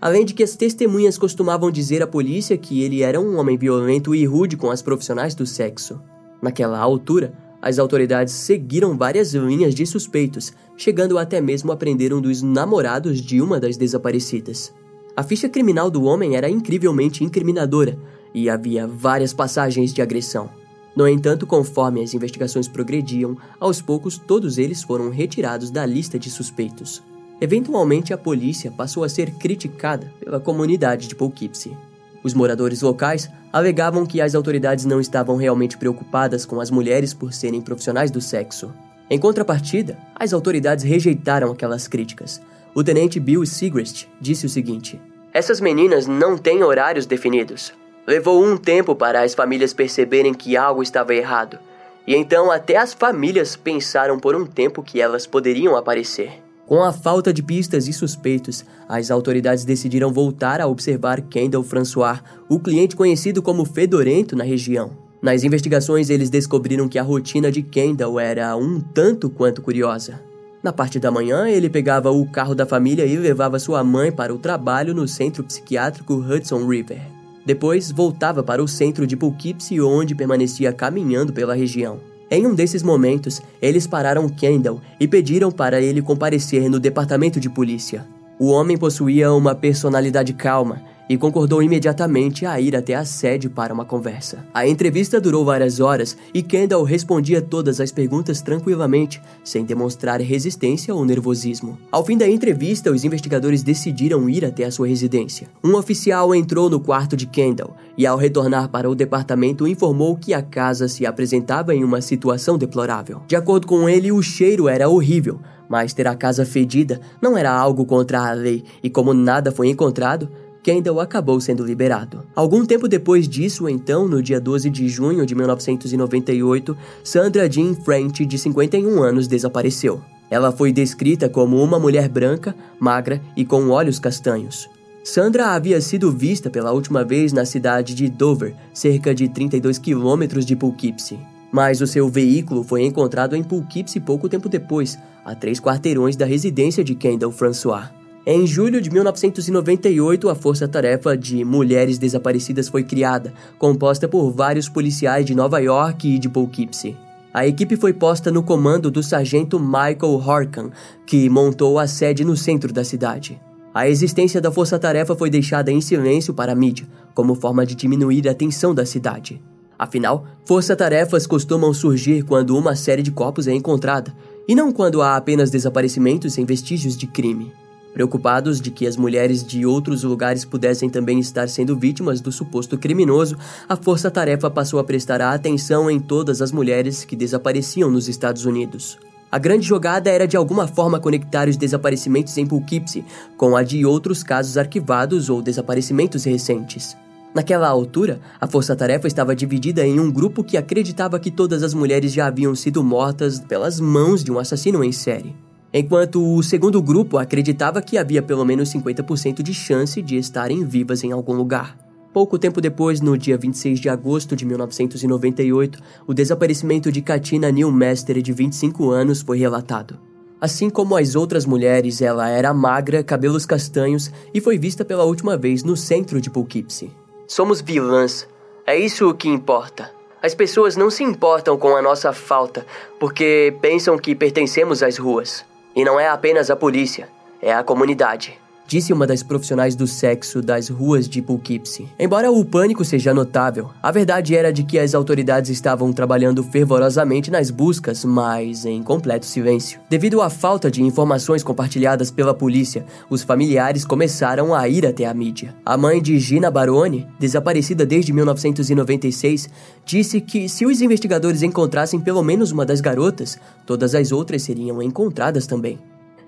Além 0.00 0.24
de 0.24 0.32
que 0.32 0.44
as 0.44 0.54
testemunhas 0.54 1.18
costumavam 1.18 1.70
dizer 1.70 2.02
à 2.02 2.06
polícia 2.06 2.56
que 2.56 2.82
ele 2.82 3.02
era 3.02 3.20
um 3.20 3.36
homem 3.36 3.58
violento 3.58 4.14
e 4.14 4.24
rude 4.24 4.56
com 4.56 4.70
as 4.70 4.80
profissionais 4.80 5.34
do 5.34 5.44
sexo. 5.44 6.00
Naquela 6.40 6.78
altura, 6.78 7.32
as 7.60 7.80
autoridades 7.80 8.32
seguiram 8.32 8.96
várias 8.96 9.34
linhas 9.34 9.74
de 9.74 9.84
suspeitos, 9.84 10.52
chegando 10.76 11.18
até 11.18 11.40
mesmo 11.40 11.72
a 11.72 11.76
prender 11.76 12.14
um 12.14 12.20
dos 12.20 12.42
namorados 12.42 13.20
de 13.20 13.40
uma 13.40 13.58
das 13.58 13.76
desaparecidas. 13.76 14.72
A 15.16 15.24
ficha 15.24 15.48
criminal 15.48 15.90
do 15.90 16.04
homem 16.04 16.36
era 16.36 16.48
incrivelmente 16.48 17.24
incriminadora 17.24 17.98
e 18.32 18.48
havia 18.48 18.86
várias 18.86 19.32
passagens 19.32 19.92
de 19.92 20.00
agressão. 20.00 20.48
No 20.94 21.08
entanto, 21.08 21.44
conforme 21.44 22.02
as 22.02 22.14
investigações 22.14 22.68
progrediam, 22.68 23.36
aos 23.58 23.82
poucos 23.82 24.16
todos 24.16 24.58
eles 24.58 24.82
foram 24.82 25.10
retirados 25.10 25.72
da 25.72 25.84
lista 25.84 26.18
de 26.18 26.30
suspeitos. 26.30 27.02
Eventualmente, 27.40 28.12
a 28.12 28.18
polícia 28.18 28.70
passou 28.70 29.04
a 29.04 29.08
ser 29.08 29.30
criticada 29.32 30.12
pela 30.18 30.40
comunidade 30.40 31.06
de 31.06 31.14
Poughkeepsie. 31.14 31.76
Os 32.22 32.34
moradores 32.34 32.82
locais 32.82 33.30
alegavam 33.52 34.04
que 34.04 34.20
as 34.20 34.34
autoridades 34.34 34.84
não 34.84 35.00
estavam 35.00 35.36
realmente 35.36 35.78
preocupadas 35.78 36.44
com 36.44 36.60
as 36.60 36.70
mulheres 36.70 37.14
por 37.14 37.32
serem 37.32 37.60
profissionais 37.60 38.10
do 38.10 38.20
sexo. 38.20 38.72
Em 39.08 39.18
contrapartida, 39.18 39.96
as 40.14 40.32
autoridades 40.32 40.84
rejeitaram 40.84 41.52
aquelas 41.52 41.86
críticas. 41.86 42.42
O 42.74 42.82
tenente 42.84 43.18
Bill 43.18 43.46
Segrest 43.46 44.06
disse 44.20 44.46
o 44.46 44.48
seguinte: 44.48 45.00
Essas 45.32 45.60
meninas 45.60 46.06
não 46.06 46.36
têm 46.36 46.62
horários 46.62 47.06
definidos. 47.06 47.72
Levou 48.06 48.44
um 48.44 48.56
tempo 48.56 48.94
para 48.94 49.22
as 49.22 49.34
famílias 49.34 49.72
perceberem 49.72 50.34
que 50.34 50.56
algo 50.56 50.82
estava 50.82 51.14
errado. 51.14 51.58
E 52.06 52.14
então 52.14 52.50
até 52.50 52.76
as 52.76 52.92
famílias 52.92 53.54
pensaram 53.54 54.18
por 54.18 54.34
um 54.34 54.44
tempo 54.44 54.82
que 54.82 55.00
elas 55.00 55.26
poderiam 55.26 55.76
aparecer. 55.76 56.47
Com 56.68 56.82
a 56.82 56.92
falta 56.92 57.32
de 57.32 57.42
pistas 57.42 57.88
e 57.88 57.94
suspeitos, 57.94 58.62
as 58.86 59.10
autoridades 59.10 59.64
decidiram 59.64 60.12
voltar 60.12 60.60
a 60.60 60.66
observar 60.66 61.22
Kendall 61.22 61.64
François, 61.64 62.20
o 62.46 62.60
cliente 62.60 62.94
conhecido 62.94 63.40
como 63.40 63.64
fedorento 63.64 64.36
na 64.36 64.44
região. 64.44 64.90
Nas 65.22 65.44
investigações, 65.44 66.10
eles 66.10 66.28
descobriram 66.28 66.86
que 66.86 66.98
a 66.98 67.02
rotina 67.02 67.50
de 67.50 67.62
Kendall 67.62 68.20
era 68.20 68.54
um 68.54 68.80
tanto 68.80 69.30
quanto 69.30 69.62
curiosa. 69.62 70.20
Na 70.62 70.70
parte 70.70 71.00
da 71.00 71.10
manhã, 71.10 71.48
ele 71.48 71.70
pegava 71.70 72.10
o 72.10 72.30
carro 72.30 72.54
da 72.54 72.66
família 72.66 73.06
e 73.06 73.16
levava 73.16 73.58
sua 73.58 73.82
mãe 73.82 74.12
para 74.12 74.34
o 74.34 74.38
trabalho 74.38 74.92
no 74.92 75.08
centro 75.08 75.42
psiquiátrico 75.42 76.16
Hudson 76.16 76.66
River. 76.66 77.00
Depois, 77.46 77.90
voltava 77.90 78.42
para 78.42 78.62
o 78.62 78.68
centro 78.68 79.06
de 79.06 79.16
Poughkeepsie, 79.16 79.80
onde 79.80 80.14
permanecia 80.14 80.70
caminhando 80.70 81.32
pela 81.32 81.54
região. 81.54 81.98
Em 82.30 82.46
um 82.46 82.54
desses 82.54 82.82
momentos, 82.82 83.40
eles 83.60 83.86
pararam 83.86 84.28
Kendall 84.28 84.80
e 85.00 85.08
pediram 85.08 85.50
para 85.50 85.80
ele 85.80 86.02
comparecer 86.02 86.68
no 86.68 86.78
departamento 86.78 87.40
de 87.40 87.48
polícia. 87.48 88.06
O 88.38 88.48
homem 88.48 88.76
possuía 88.76 89.32
uma 89.32 89.54
personalidade 89.54 90.32
calma 90.34 90.82
e 91.08 91.16
concordou 91.16 91.62
imediatamente 91.62 92.44
a 92.44 92.60
ir 92.60 92.76
até 92.76 92.94
a 92.94 93.04
sede 93.04 93.48
para 93.48 93.72
uma 93.72 93.84
conversa. 93.84 94.44
A 94.52 94.66
entrevista 94.66 95.20
durou 95.20 95.44
várias 95.44 95.80
horas 95.80 96.16
e 96.34 96.42
Kendall 96.42 96.82
respondia 96.82 97.40
todas 97.40 97.80
as 97.80 97.90
perguntas 97.90 98.42
tranquilamente, 98.42 99.20
sem 99.42 99.64
demonstrar 99.64 100.20
resistência 100.20 100.94
ou 100.94 101.04
nervosismo. 101.04 101.78
Ao 101.90 102.04
fim 102.04 102.16
da 102.16 102.28
entrevista, 102.28 102.90
os 102.90 103.04
investigadores 103.04 103.62
decidiram 103.62 104.28
ir 104.28 104.44
até 104.44 104.64
a 104.64 104.70
sua 104.70 104.88
residência. 104.88 105.48
Um 105.64 105.74
oficial 105.74 106.34
entrou 106.34 106.68
no 106.68 106.80
quarto 106.80 107.16
de 107.16 107.26
Kendall 107.26 107.74
e, 107.96 108.06
ao 108.06 108.18
retornar 108.18 108.68
para 108.68 108.90
o 108.90 108.94
departamento, 108.94 109.66
informou 109.66 110.16
que 110.16 110.34
a 110.34 110.42
casa 110.42 110.88
se 110.88 111.06
apresentava 111.06 111.74
em 111.74 111.84
uma 111.84 112.00
situação 112.00 112.58
deplorável. 112.58 113.22
De 113.26 113.36
acordo 113.36 113.66
com 113.66 113.88
ele, 113.88 114.12
o 114.12 114.22
cheiro 114.22 114.68
era 114.68 114.88
horrível, 114.88 115.40
mas 115.68 115.92
ter 115.92 116.06
a 116.06 116.14
casa 116.14 116.46
fedida 116.46 117.00
não 117.20 117.36
era 117.36 117.52
algo 117.52 117.84
contra 117.84 118.28
a 118.28 118.32
lei, 118.32 118.64
e 118.82 118.88
como 118.88 119.12
nada 119.12 119.52
foi 119.52 119.68
encontrado, 119.68 120.28
Kendall 120.62 121.00
acabou 121.00 121.40
sendo 121.40 121.64
liberado. 121.64 122.24
Algum 122.34 122.64
tempo 122.64 122.88
depois 122.88 123.28
disso, 123.28 123.68
então, 123.68 124.06
no 124.06 124.22
dia 124.22 124.40
12 124.40 124.68
de 124.70 124.88
junho 124.88 125.24
de 125.24 125.34
1998, 125.34 126.76
Sandra 127.02 127.50
Jean 127.50 127.74
French, 127.74 128.24
de 128.24 128.38
51 128.38 129.02
anos, 129.02 129.26
desapareceu. 129.26 130.00
Ela 130.30 130.52
foi 130.52 130.72
descrita 130.72 131.28
como 131.28 131.62
uma 131.62 131.78
mulher 131.78 132.08
branca, 132.08 132.54
magra 132.78 133.20
e 133.36 133.44
com 133.44 133.68
olhos 133.68 133.98
castanhos. 133.98 134.68
Sandra 135.02 135.54
havia 135.54 135.80
sido 135.80 136.12
vista 136.12 136.50
pela 136.50 136.72
última 136.72 137.02
vez 137.02 137.32
na 137.32 137.46
cidade 137.46 137.94
de 137.94 138.10
Dover, 138.10 138.54
cerca 138.74 139.14
de 139.14 139.28
32 139.28 139.78
quilômetros 139.78 140.44
de 140.44 140.54
Poughkeepsie. 140.54 141.18
Mas 141.50 141.80
o 141.80 141.86
seu 141.86 142.08
veículo 142.10 142.62
foi 142.62 142.84
encontrado 142.84 143.34
em 143.34 143.42
Poughkeepsie 143.42 144.00
pouco 144.00 144.28
tempo 144.28 144.50
depois, 144.50 144.98
a 145.24 145.34
três 145.34 145.58
quarteirões 145.58 146.14
da 146.14 146.26
residência 146.26 146.84
de 146.84 146.94
Kendall 146.94 147.32
François. 147.32 147.90
Em 148.30 148.46
julho 148.46 148.78
de 148.78 148.90
1998, 148.90 150.28
a 150.28 150.34
Força 150.34 150.68
Tarefa 150.68 151.16
de 151.16 151.46
Mulheres 151.46 151.96
Desaparecidas 151.96 152.68
foi 152.68 152.84
criada, 152.84 153.32
composta 153.58 154.06
por 154.06 154.30
vários 154.30 154.68
policiais 154.68 155.24
de 155.24 155.34
Nova 155.34 155.58
York 155.60 156.06
e 156.06 156.18
de 156.18 156.28
Poughkeepsie. 156.28 156.94
A 157.32 157.46
equipe 157.46 157.74
foi 157.74 157.94
posta 157.94 158.30
no 158.30 158.42
comando 158.42 158.90
do 158.90 159.02
sargento 159.02 159.58
Michael 159.58 160.22
Horkan, 160.22 160.70
que 161.06 161.30
montou 161.30 161.78
a 161.78 161.86
sede 161.86 162.22
no 162.22 162.36
centro 162.36 162.70
da 162.70 162.84
cidade. 162.84 163.40
A 163.72 163.88
existência 163.88 164.42
da 164.42 164.52
Força 164.52 164.78
Tarefa 164.78 165.16
foi 165.16 165.30
deixada 165.30 165.72
em 165.72 165.80
silêncio 165.80 166.34
para 166.34 166.52
a 166.52 166.54
mídia, 166.54 166.86
como 167.14 167.34
forma 167.34 167.64
de 167.64 167.74
diminuir 167.74 168.28
a 168.28 168.34
tensão 168.34 168.74
da 168.74 168.84
cidade. 168.84 169.40
Afinal, 169.78 170.26
força-tarefas 170.44 171.26
costumam 171.26 171.72
surgir 171.72 172.24
quando 172.24 172.58
uma 172.58 172.76
série 172.76 173.00
de 173.00 173.10
corpos 173.10 173.48
é 173.48 173.54
encontrada, 173.54 174.14
e 174.46 174.54
não 174.54 174.70
quando 174.70 175.00
há 175.00 175.16
apenas 175.16 175.50
desaparecimentos 175.50 176.34
sem 176.34 176.44
vestígios 176.44 176.94
de 176.94 177.06
crime. 177.06 177.50
Preocupados 177.98 178.60
de 178.60 178.70
que 178.70 178.86
as 178.86 178.96
mulheres 178.96 179.44
de 179.44 179.66
outros 179.66 180.04
lugares 180.04 180.44
pudessem 180.44 180.88
também 180.88 181.18
estar 181.18 181.48
sendo 181.48 181.76
vítimas 181.76 182.20
do 182.20 182.30
suposto 182.30 182.78
criminoso, 182.78 183.36
a 183.68 183.74
Força 183.74 184.08
Tarefa 184.08 184.48
passou 184.48 184.78
a 184.78 184.84
prestar 184.84 185.20
atenção 185.20 185.90
em 185.90 185.98
todas 185.98 186.40
as 186.40 186.52
mulheres 186.52 187.04
que 187.04 187.16
desapareciam 187.16 187.90
nos 187.90 188.08
Estados 188.08 188.44
Unidos. 188.44 188.96
A 189.32 189.36
grande 189.36 189.66
jogada 189.66 190.08
era 190.08 190.28
de 190.28 190.36
alguma 190.36 190.68
forma 190.68 191.00
conectar 191.00 191.48
os 191.48 191.56
desaparecimentos 191.56 192.38
em 192.38 192.46
Poughkeepsie 192.46 193.04
com 193.36 193.56
a 193.56 193.64
de 193.64 193.84
outros 193.84 194.22
casos 194.22 194.56
arquivados 194.56 195.28
ou 195.28 195.42
desaparecimentos 195.42 196.22
recentes. 196.22 196.96
Naquela 197.34 197.66
altura, 197.66 198.20
a 198.40 198.46
força-tarefa 198.46 199.08
estava 199.08 199.34
dividida 199.34 199.84
em 199.84 199.98
um 199.98 200.08
grupo 200.08 200.44
que 200.44 200.56
acreditava 200.56 201.18
que 201.18 201.32
todas 201.32 201.64
as 201.64 201.74
mulheres 201.74 202.12
já 202.12 202.28
haviam 202.28 202.54
sido 202.54 202.80
mortas 202.84 203.40
pelas 203.40 203.80
mãos 203.80 204.22
de 204.22 204.30
um 204.30 204.38
assassino 204.38 204.84
em 204.84 204.92
série 204.92 205.47
enquanto 205.72 206.34
o 206.34 206.42
segundo 206.42 206.80
grupo 206.80 207.18
acreditava 207.18 207.82
que 207.82 207.98
havia 207.98 208.22
pelo 208.22 208.44
menos 208.44 208.72
50% 208.72 209.42
de 209.42 209.52
chance 209.52 210.00
de 210.00 210.16
estarem 210.16 210.64
vivas 210.64 211.04
em 211.04 211.12
algum 211.12 211.34
lugar. 211.34 211.76
Pouco 212.12 212.38
tempo 212.38 212.60
depois, 212.60 213.00
no 213.00 213.16
dia 213.18 213.36
26 213.36 213.78
de 213.78 213.88
agosto 213.88 214.34
de 214.34 214.44
1998, 214.46 215.78
o 216.06 216.14
desaparecimento 216.14 216.90
de 216.90 217.02
Katina 217.02 217.52
Newmaster, 217.52 218.20
de 218.22 218.32
25 218.32 218.90
anos, 218.90 219.20
foi 219.20 219.38
relatado. 219.38 219.98
Assim 220.40 220.70
como 220.70 220.96
as 220.96 221.14
outras 221.14 221.44
mulheres, 221.44 222.00
ela 222.00 222.28
era 222.28 222.54
magra, 222.54 223.02
cabelos 223.02 223.44
castanhos 223.44 224.10
e 224.32 224.40
foi 224.40 224.56
vista 224.56 224.84
pela 224.84 225.04
última 225.04 225.36
vez 225.36 225.64
no 225.64 225.76
centro 225.76 226.20
de 226.20 226.30
Poughkeepsie. 226.30 226.92
Somos 227.26 227.60
vilãs. 227.60 228.26
É 228.64 228.76
isso 228.76 229.08
o 229.08 229.14
que 229.14 229.28
importa. 229.28 229.90
As 230.22 230.34
pessoas 230.34 230.76
não 230.76 230.90
se 230.90 231.02
importam 231.02 231.56
com 231.56 231.76
a 231.76 231.82
nossa 231.82 232.12
falta 232.12 232.64
porque 232.98 233.54
pensam 233.60 233.98
que 233.98 234.14
pertencemos 234.14 234.82
às 234.82 234.96
ruas. 234.96 235.44
E 235.74 235.84
não 235.84 235.98
é 235.98 236.08
apenas 236.08 236.50
a 236.50 236.56
polícia, 236.56 237.08
é 237.40 237.52
a 237.52 237.62
comunidade 237.62 238.38
disse 238.68 238.92
uma 238.92 239.06
das 239.06 239.22
profissionais 239.22 239.74
do 239.74 239.86
sexo 239.86 240.42
das 240.42 240.68
ruas 240.68 241.08
de 241.08 241.22
Poughkeepsie. 241.22 241.88
Embora 241.98 242.30
o 242.30 242.44
pânico 242.44 242.84
seja 242.84 243.14
notável, 243.14 243.70
a 243.82 243.90
verdade 243.90 244.36
era 244.36 244.52
de 244.52 244.62
que 244.62 244.78
as 244.78 244.94
autoridades 244.94 245.50
estavam 245.50 245.90
trabalhando 245.90 246.42
fervorosamente 246.44 247.30
nas 247.30 247.50
buscas, 247.50 248.04
mas 248.04 248.66
em 248.66 248.82
completo 248.82 249.24
silêncio. 249.24 249.80
Devido 249.88 250.20
à 250.20 250.28
falta 250.28 250.70
de 250.70 250.82
informações 250.82 251.42
compartilhadas 251.42 252.10
pela 252.10 252.34
polícia, 252.34 252.84
os 253.08 253.22
familiares 253.22 253.86
começaram 253.86 254.54
a 254.54 254.68
ir 254.68 254.86
até 254.86 255.06
a 255.06 255.14
mídia. 255.14 255.56
A 255.64 255.78
mãe 255.78 256.02
de 256.02 256.18
Gina 256.18 256.50
Baroni, 256.50 257.06
desaparecida 257.18 257.86
desde 257.86 258.12
1996, 258.12 259.48
disse 259.82 260.20
que 260.20 260.46
se 260.46 260.66
os 260.66 260.82
investigadores 260.82 261.42
encontrassem 261.42 261.98
pelo 261.98 262.22
menos 262.22 262.52
uma 262.52 262.66
das 262.66 262.82
garotas, 262.82 263.38
todas 263.64 263.94
as 263.94 264.12
outras 264.12 264.42
seriam 264.42 264.82
encontradas 264.82 265.46
também. 265.46 265.78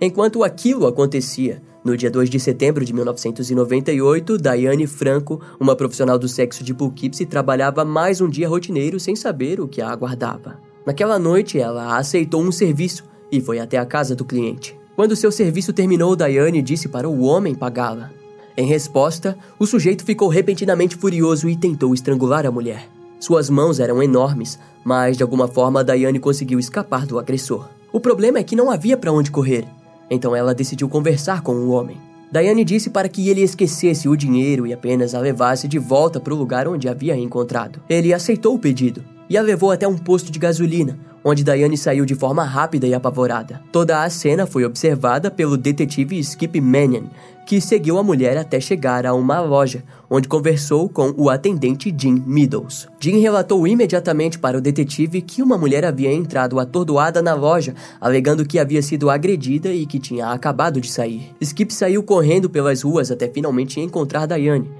Enquanto 0.00 0.42
aquilo 0.42 0.86
acontecia, 0.86 1.60
no 1.82 1.96
dia 1.96 2.10
2 2.10 2.28
de 2.28 2.38
setembro 2.38 2.84
de 2.84 2.92
1998, 2.92 4.36
Daiane 4.36 4.86
Franco, 4.86 5.40
uma 5.58 5.74
profissional 5.74 6.18
do 6.18 6.28
sexo 6.28 6.62
de 6.62 6.74
Poughkeepsie, 6.74 7.24
trabalhava 7.24 7.84
mais 7.84 8.20
um 8.20 8.28
dia 8.28 8.48
rotineiro 8.48 9.00
sem 9.00 9.16
saber 9.16 9.60
o 9.60 9.68
que 9.68 9.80
a 9.80 9.88
aguardava. 9.88 10.58
Naquela 10.84 11.18
noite, 11.18 11.58
ela 11.58 11.96
aceitou 11.96 12.42
um 12.42 12.52
serviço 12.52 13.04
e 13.32 13.40
foi 13.40 13.58
até 13.58 13.78
a 13.78 13.86
casa 13.86 14.14
do 14.14 14.24
cliente. 14.24 14.78
Quando 14.94 15.16
seu 15.16 15.32
serviço 15.32 15.72
terminou, 15.72 16.14
Daiane 16.14 16.60
disse 16.60 16.88
para 16.88 17.08
o 17.08 17.22
homem 17.22 17.54
pagá-la. 17.54 18.10
Em 18.56 18.66
resposta, 18.66 19.38
o 19.58 19.66
sujeito 19.66 20.04
ficou 20.04 20.28
repentinamente 20.28 20.96
furioso 20.96 21.48
e 21.48 21.56
tentou 21.56 21.94
estrangular 21.94 22.44
a 22.44 22.50
mulher. 22.50 22.88
Suas 23.18 23.48
mãos 23.48 23.80
eram 23.80 24.02
enormes, 24.02 24.58
mas 24.84 25.16
de 25.16 25.22
alguma 25.22 25.48
forma 25.48 25.84
Daiane 25.84 26.18
conseguiu 26.18 26.58
escapar 26.58 27.06
do 27.06 27.18
agressor. 27.18 27.68
O 27.92 28.00
problema 28.00 28.38
é 28.38 28.42
que 28.42 28.56
não 28.56 28.70
havia 28.70 28.96
para 28.96 29.12
onde 29.12 29.30
correr. 29.30 29.66
Então 30.10 30.34
ela 30.34 30.54
decidiu 30.54 30.88
conversar 30.88 31.40
com 31.40 31.52
o 31.52 31.70
homem. 31.70 31.96
Diane 32.32 32.64
disse 32.64 32.90
para 32.90 33.08
que 33.08 33.28
ele 33.28 33.42
esquecesse 33.42 34.08
o 34.08 34.16
dinheiro 34.16 34.66
e 34.66 34.72
apenas 34.72 35.14
a 35.14 35.20
levasse 35.20 35.66
de 35.66 35.78
volta 35.78 36.20
para 36.20 36.34
o 36.34 36.36
lugar 36.36 36.68
onde 36.68 36.88
havia 36.88 37.16
encontrado. 37.16 37.80
Ele 37.88 38.12
aceitou 38.12 38.54
o 38.54 38.58
pedido 38.58 39.04
e 39.28 39.36
a 39.36 39.42
levou 39.42 39.70
até 39.70 39.86
um 39.86 39.96
posto 39.96 40.30
de 40.30 40.38
gasolina, 40.38 40.98
onde 41.24 41.44
Diane 41.44 41.76
saiu 41.76 42.04
de 42.04 42.14
forma 42.14 42.44
rápida 42.44 42.86
e 42.86 42.94
apavorada. 42.94 43.60
Toda 43.72 44.02
a 44.02 44.10
cena 44.10 44.46
foi 44.46 44.64
observada 44.64 45.30
pelo 45.30 45.56
detetive 45.56 46.18
Skip 46.18 46.60
Mannion, 46.60 47.04
que 47.46 47.60
seguiu 47.60 47.98
a 47.98 48.02
mulher 48.02 48.36
até 48.36 48.60
chegar 48.60 49.04
a 49.04 49.12
uma 49.12 49.40
loja, 49.40 49.82
onde 50.08 50.28
conversou 50.28 50.88
com 50.88 51.12
o 51.16 51.28
atendente 51.28 51.92
Jim 51.96 52.22
Meadows. 52.26 52.88
Jim 53.00 53.18
relatou 53.18 53.66
imediatamente 53.66 54.38
para 54.38 54.56
o 54.56 54.60
detetive 54.60 55.20
que 55.20 55.42
uma 55.42 55.58
mulher 55.58 55.84
havia 55.84 56.12
entrado 56.12 56.60
atordoada 56.60 57.20
na 57.20 57.34
loja, 57.34 57.74
alegando 58.00 58.46
que 58.46 58.58
havia 58.58 58.82
sido 58.82 59.10
agredida 59.10 59.68
e 59.72 59.84
que 59.84 59.98
tinha 59.98 60.28
acabado 60.28 60.80
de 60.80 60.90
sair. 60.90 61.34
Skip 61.40 61.74
saiu 61.74 62.02
correndo 62.02 62.48
pelas 62.48 62.82
ruas 62.82 63.10
até 63.10 63.28
finalmente 63.28 63.80
encontrar 63.80 64.26
Diane 64.26 64.70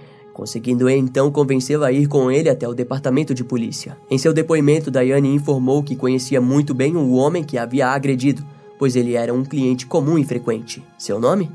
conseguindo 0.41 0.89
então 0.89 1.31
convencê-la 1.31 1.89
a 1.89 1.93
ir 1.93 2.07
com 2.07 2.31
ele 2.31 2.49
até 2.49 2.67
o 2.67 2.73
departamento 2.73 3.35
de 3.35 3.45
polícia. 3.45 3.95
Em 4.11 4.17
seu 4.17 4.33
depoimento, 4.33 4.91
Diane 4.91 5.29
informou 5.35 5.83
que 5.83 5.95
conhecia 5.95 6.41
muito 6.41 6.73
bem 6.73 6.97
o 6.97 7.13
homem 7.13 7.45
que 7.45 7.59
havia 7.59 7.89
agredido, 7.89 8.43
pois 8.79 8.97
ele 8.97 9.17
era 9.17 9.35
um 9.35 9.45
cliente 9.45 9.85
comum 9.85 10.17
e 10.17 10.25
frequente. 10.25 10.83
Seu 10.97 11.21
nome? 11.21 11.51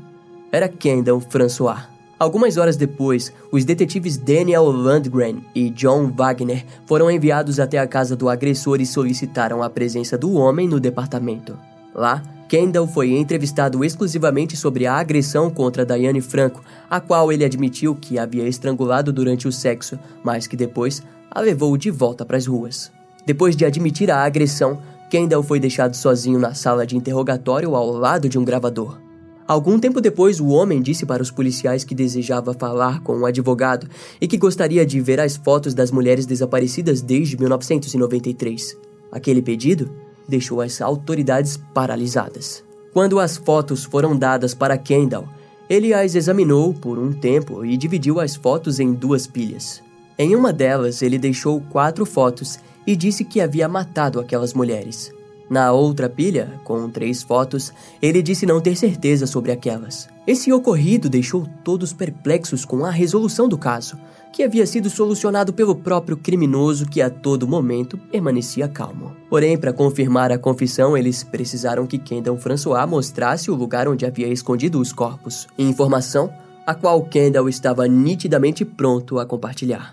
Era 0.52 0.68
Kendall 0.68 1.20
François. 1.20 1.88
Algumas 2.16 2.56
horas 2.56 2.76
depois, 2.76 3.32
os 3.50 3.64
detetives 3.64 4.16
Daniel 4.16 4.66
Landgren 4.66 5.44
e 5.52 5.68
John 5.70 6.12
Wagner 6.12 6.64
foram 6.86 7.10
enviados 7.10 7.58
até 7.58 7.80
a 7.80 7.88
casa 7.88 8.14
do 8.14 8.28
agressor 8.28 8.80
e 8.80 8.86
solicitaram 8.86 9.64
a 9.64 9.68
presença 9.68 10.16
do 10.16 10.34
homem 10.34 10.68
no 10.68 10.78
departamento. 10.78 11.58
Lá, 11.92 12.22
Kendall 12.48 12.86
foi 12.86 13.12
entrevistado 13.12 13.84
exclusivamente 13.84 14.56
sobre 14.56 14.86
a 14.86 14.94
agressão 14.94 15.50
contra 15.50 15.84
Diane 15.84 16.20
Franco, 16.20 16.62
a 16.88 17.00
qual 17.00 17.32
ele 17.32 17.44
admitiu 17.44 17.94
que 17.94 18.18
havia 18.18 18.46
estrangulado 18.46 19.12
durante 19.12 19.48
o 19.48 19.52
sexo, 19.52 19.98
mas 20.22 20.46
que 20.46 20.56
depois 20.56 21.02
a 21.30 21.40
levou 21.40 21.76
de 21.76 21.90
volta 21.90 22.24
para 22.24 22.36
as 22.36 22.46
ruas. 22.46 22.92
Depois 23.26 23.56
de 23.56 23.64
admitir 23.64 24.10
a 24.10 24.24
agressão, 24.24 24.78
Kendall 25.10 25.42
foi 25.42 25.58
deixado 25.58 25.94
sozinho 25.94 26.38
na 26.38 26.54
sala 26.54 26.86
de 26.86 26.96
interrogatório 26.96 27.74
ao 27.74 27.90
lado 27.90 28.28
de 28.28 28.38
um 28.38 28.44
gravador. 28.44 29.00
Algum 29.46 29.78
tempo 29.78 30.00
depois, 30.00 30.40
o 30.40 30.48
homem 30.48 30.82
disse 30.82 31.06
para 31.06 31.22
os 31.22 31.30
policiais 31.30 31.84
que 31.84 31.94
desejava 31.94 32.52
falar 32.52 33.00
com 33.00 33.16
um 33.16 33.26
advogado 33.26 33.88
e 34.20 34.26
que 34.26 34.36
gostaria 34.36 34.84
de 34.84 35.00
ver 35.00 35.20
as 35.20 35.36
fotos 35.36 35.72
das 35.72 35.92
mulheres 35.92 36.26
desaparecidas 36.26 37.00
desde 37.00 37.36
1993. 37.36 38.76
Aquele 39.12 39.40
pedido 39.40 39.88
deixou 40.28 40.60
as 40.60 40.80
autoridades 40.80 41.56
paralisadas. 41.74 42.64
Quando 42.92 43.20
as 43.20 43.36
fotos 43.36 43.84
foram 43.84 44.16
dadas 44.16 44.54
para 44.54 44.78
Kendall, 44.78 45.28
Ele 45.68 45.92
as 45.92 46.14
examinou 46.14 46.72
por 46.72 46.98
um 46.98 47.12
tempo 47.12 47.64
e 47.64 47.76
dividiu 47.76 48.20
as 48.20 48.36
fotos 48.36 48.78
em 48.78 48.92
duas 48.92 49.26
pilhas. 49.26 49.82
Em 50.18 50.34
uma 50.34 50.52
delas, 50.52 51.02
ele 51.02 51.18
deixou 51.18 51.60
quatro 51.60 52.06
fotos 52.06 52.58
e 52.86 52.96
disse 52.96 53.24
que 53.24 53.40
havia 53.40 53.68
matado 53.68 54.20
aquelas 54.20 54.54
mulheres. 54.54 55.12
Na 55.48 55.72
outra 55.72 56.08
pilha, 56.08 56.60
com 56.64 56.90
três 56.90 57.22
fotos, 57.22 57.72
ele 58.02 58.20
disse 58.20 58.46
não 58.46 58.60
ter 58.60 58.76
certeza 58.76 59.26
sobre 59.26 59.52
aquelas. 59.52 60.08
Esse 60.26 60.52
ocorrido 60.52 61.08
deixou 61.08 61.46
todos 61.62 61.92
perplexos 61.92 62.64
com 62.64 62.84
a 62.84 62.90
resolução 62.90 63.48
do 63.48 63.56
caso, 63.56 63.96
que 64.32 64.42
havia 64.42 64.66
sido 64.66 64.90
solucionado 64.90 65.52
pelo 65.52 65.74
próprio 65.74 66.16
criminoso 66.16 66.86
que 66.86 67.00
a 67.00 67.08
todo 67.08 67.46
momento 67.46 67.96
permanecia 67.96 68.68
calmo. 68.68 69.16
Porém, 69.30 69.56
para 69.56 69.72
confirmar 69.72 70.32
a 70.32 70.38
confissão, 70.38 70.96
eles 70.96 71.22
precisaram 71.22 71.86
que 71.86 71.96
Kendall 71.96 72.36
François 72.36 72.86
mostrasse 72.86 73.50
o 73.50 73.54
lugar 73.54 73.88
onde 73.88 74.04
havia 74.04 74.28
escondido 74.28 74.80
os 74.80 74.92
corpos. 74.92 75.46
Informação 75.56 76.30
a 76.66 76.74
qual 76.74 77.02
Kendall 77.04 77.48
estava 77.48 77.86
nitidamente 77.86 78.64
pronto 78.64 79.20
a 79.20 79.24
compartilhar. 79.24 79.92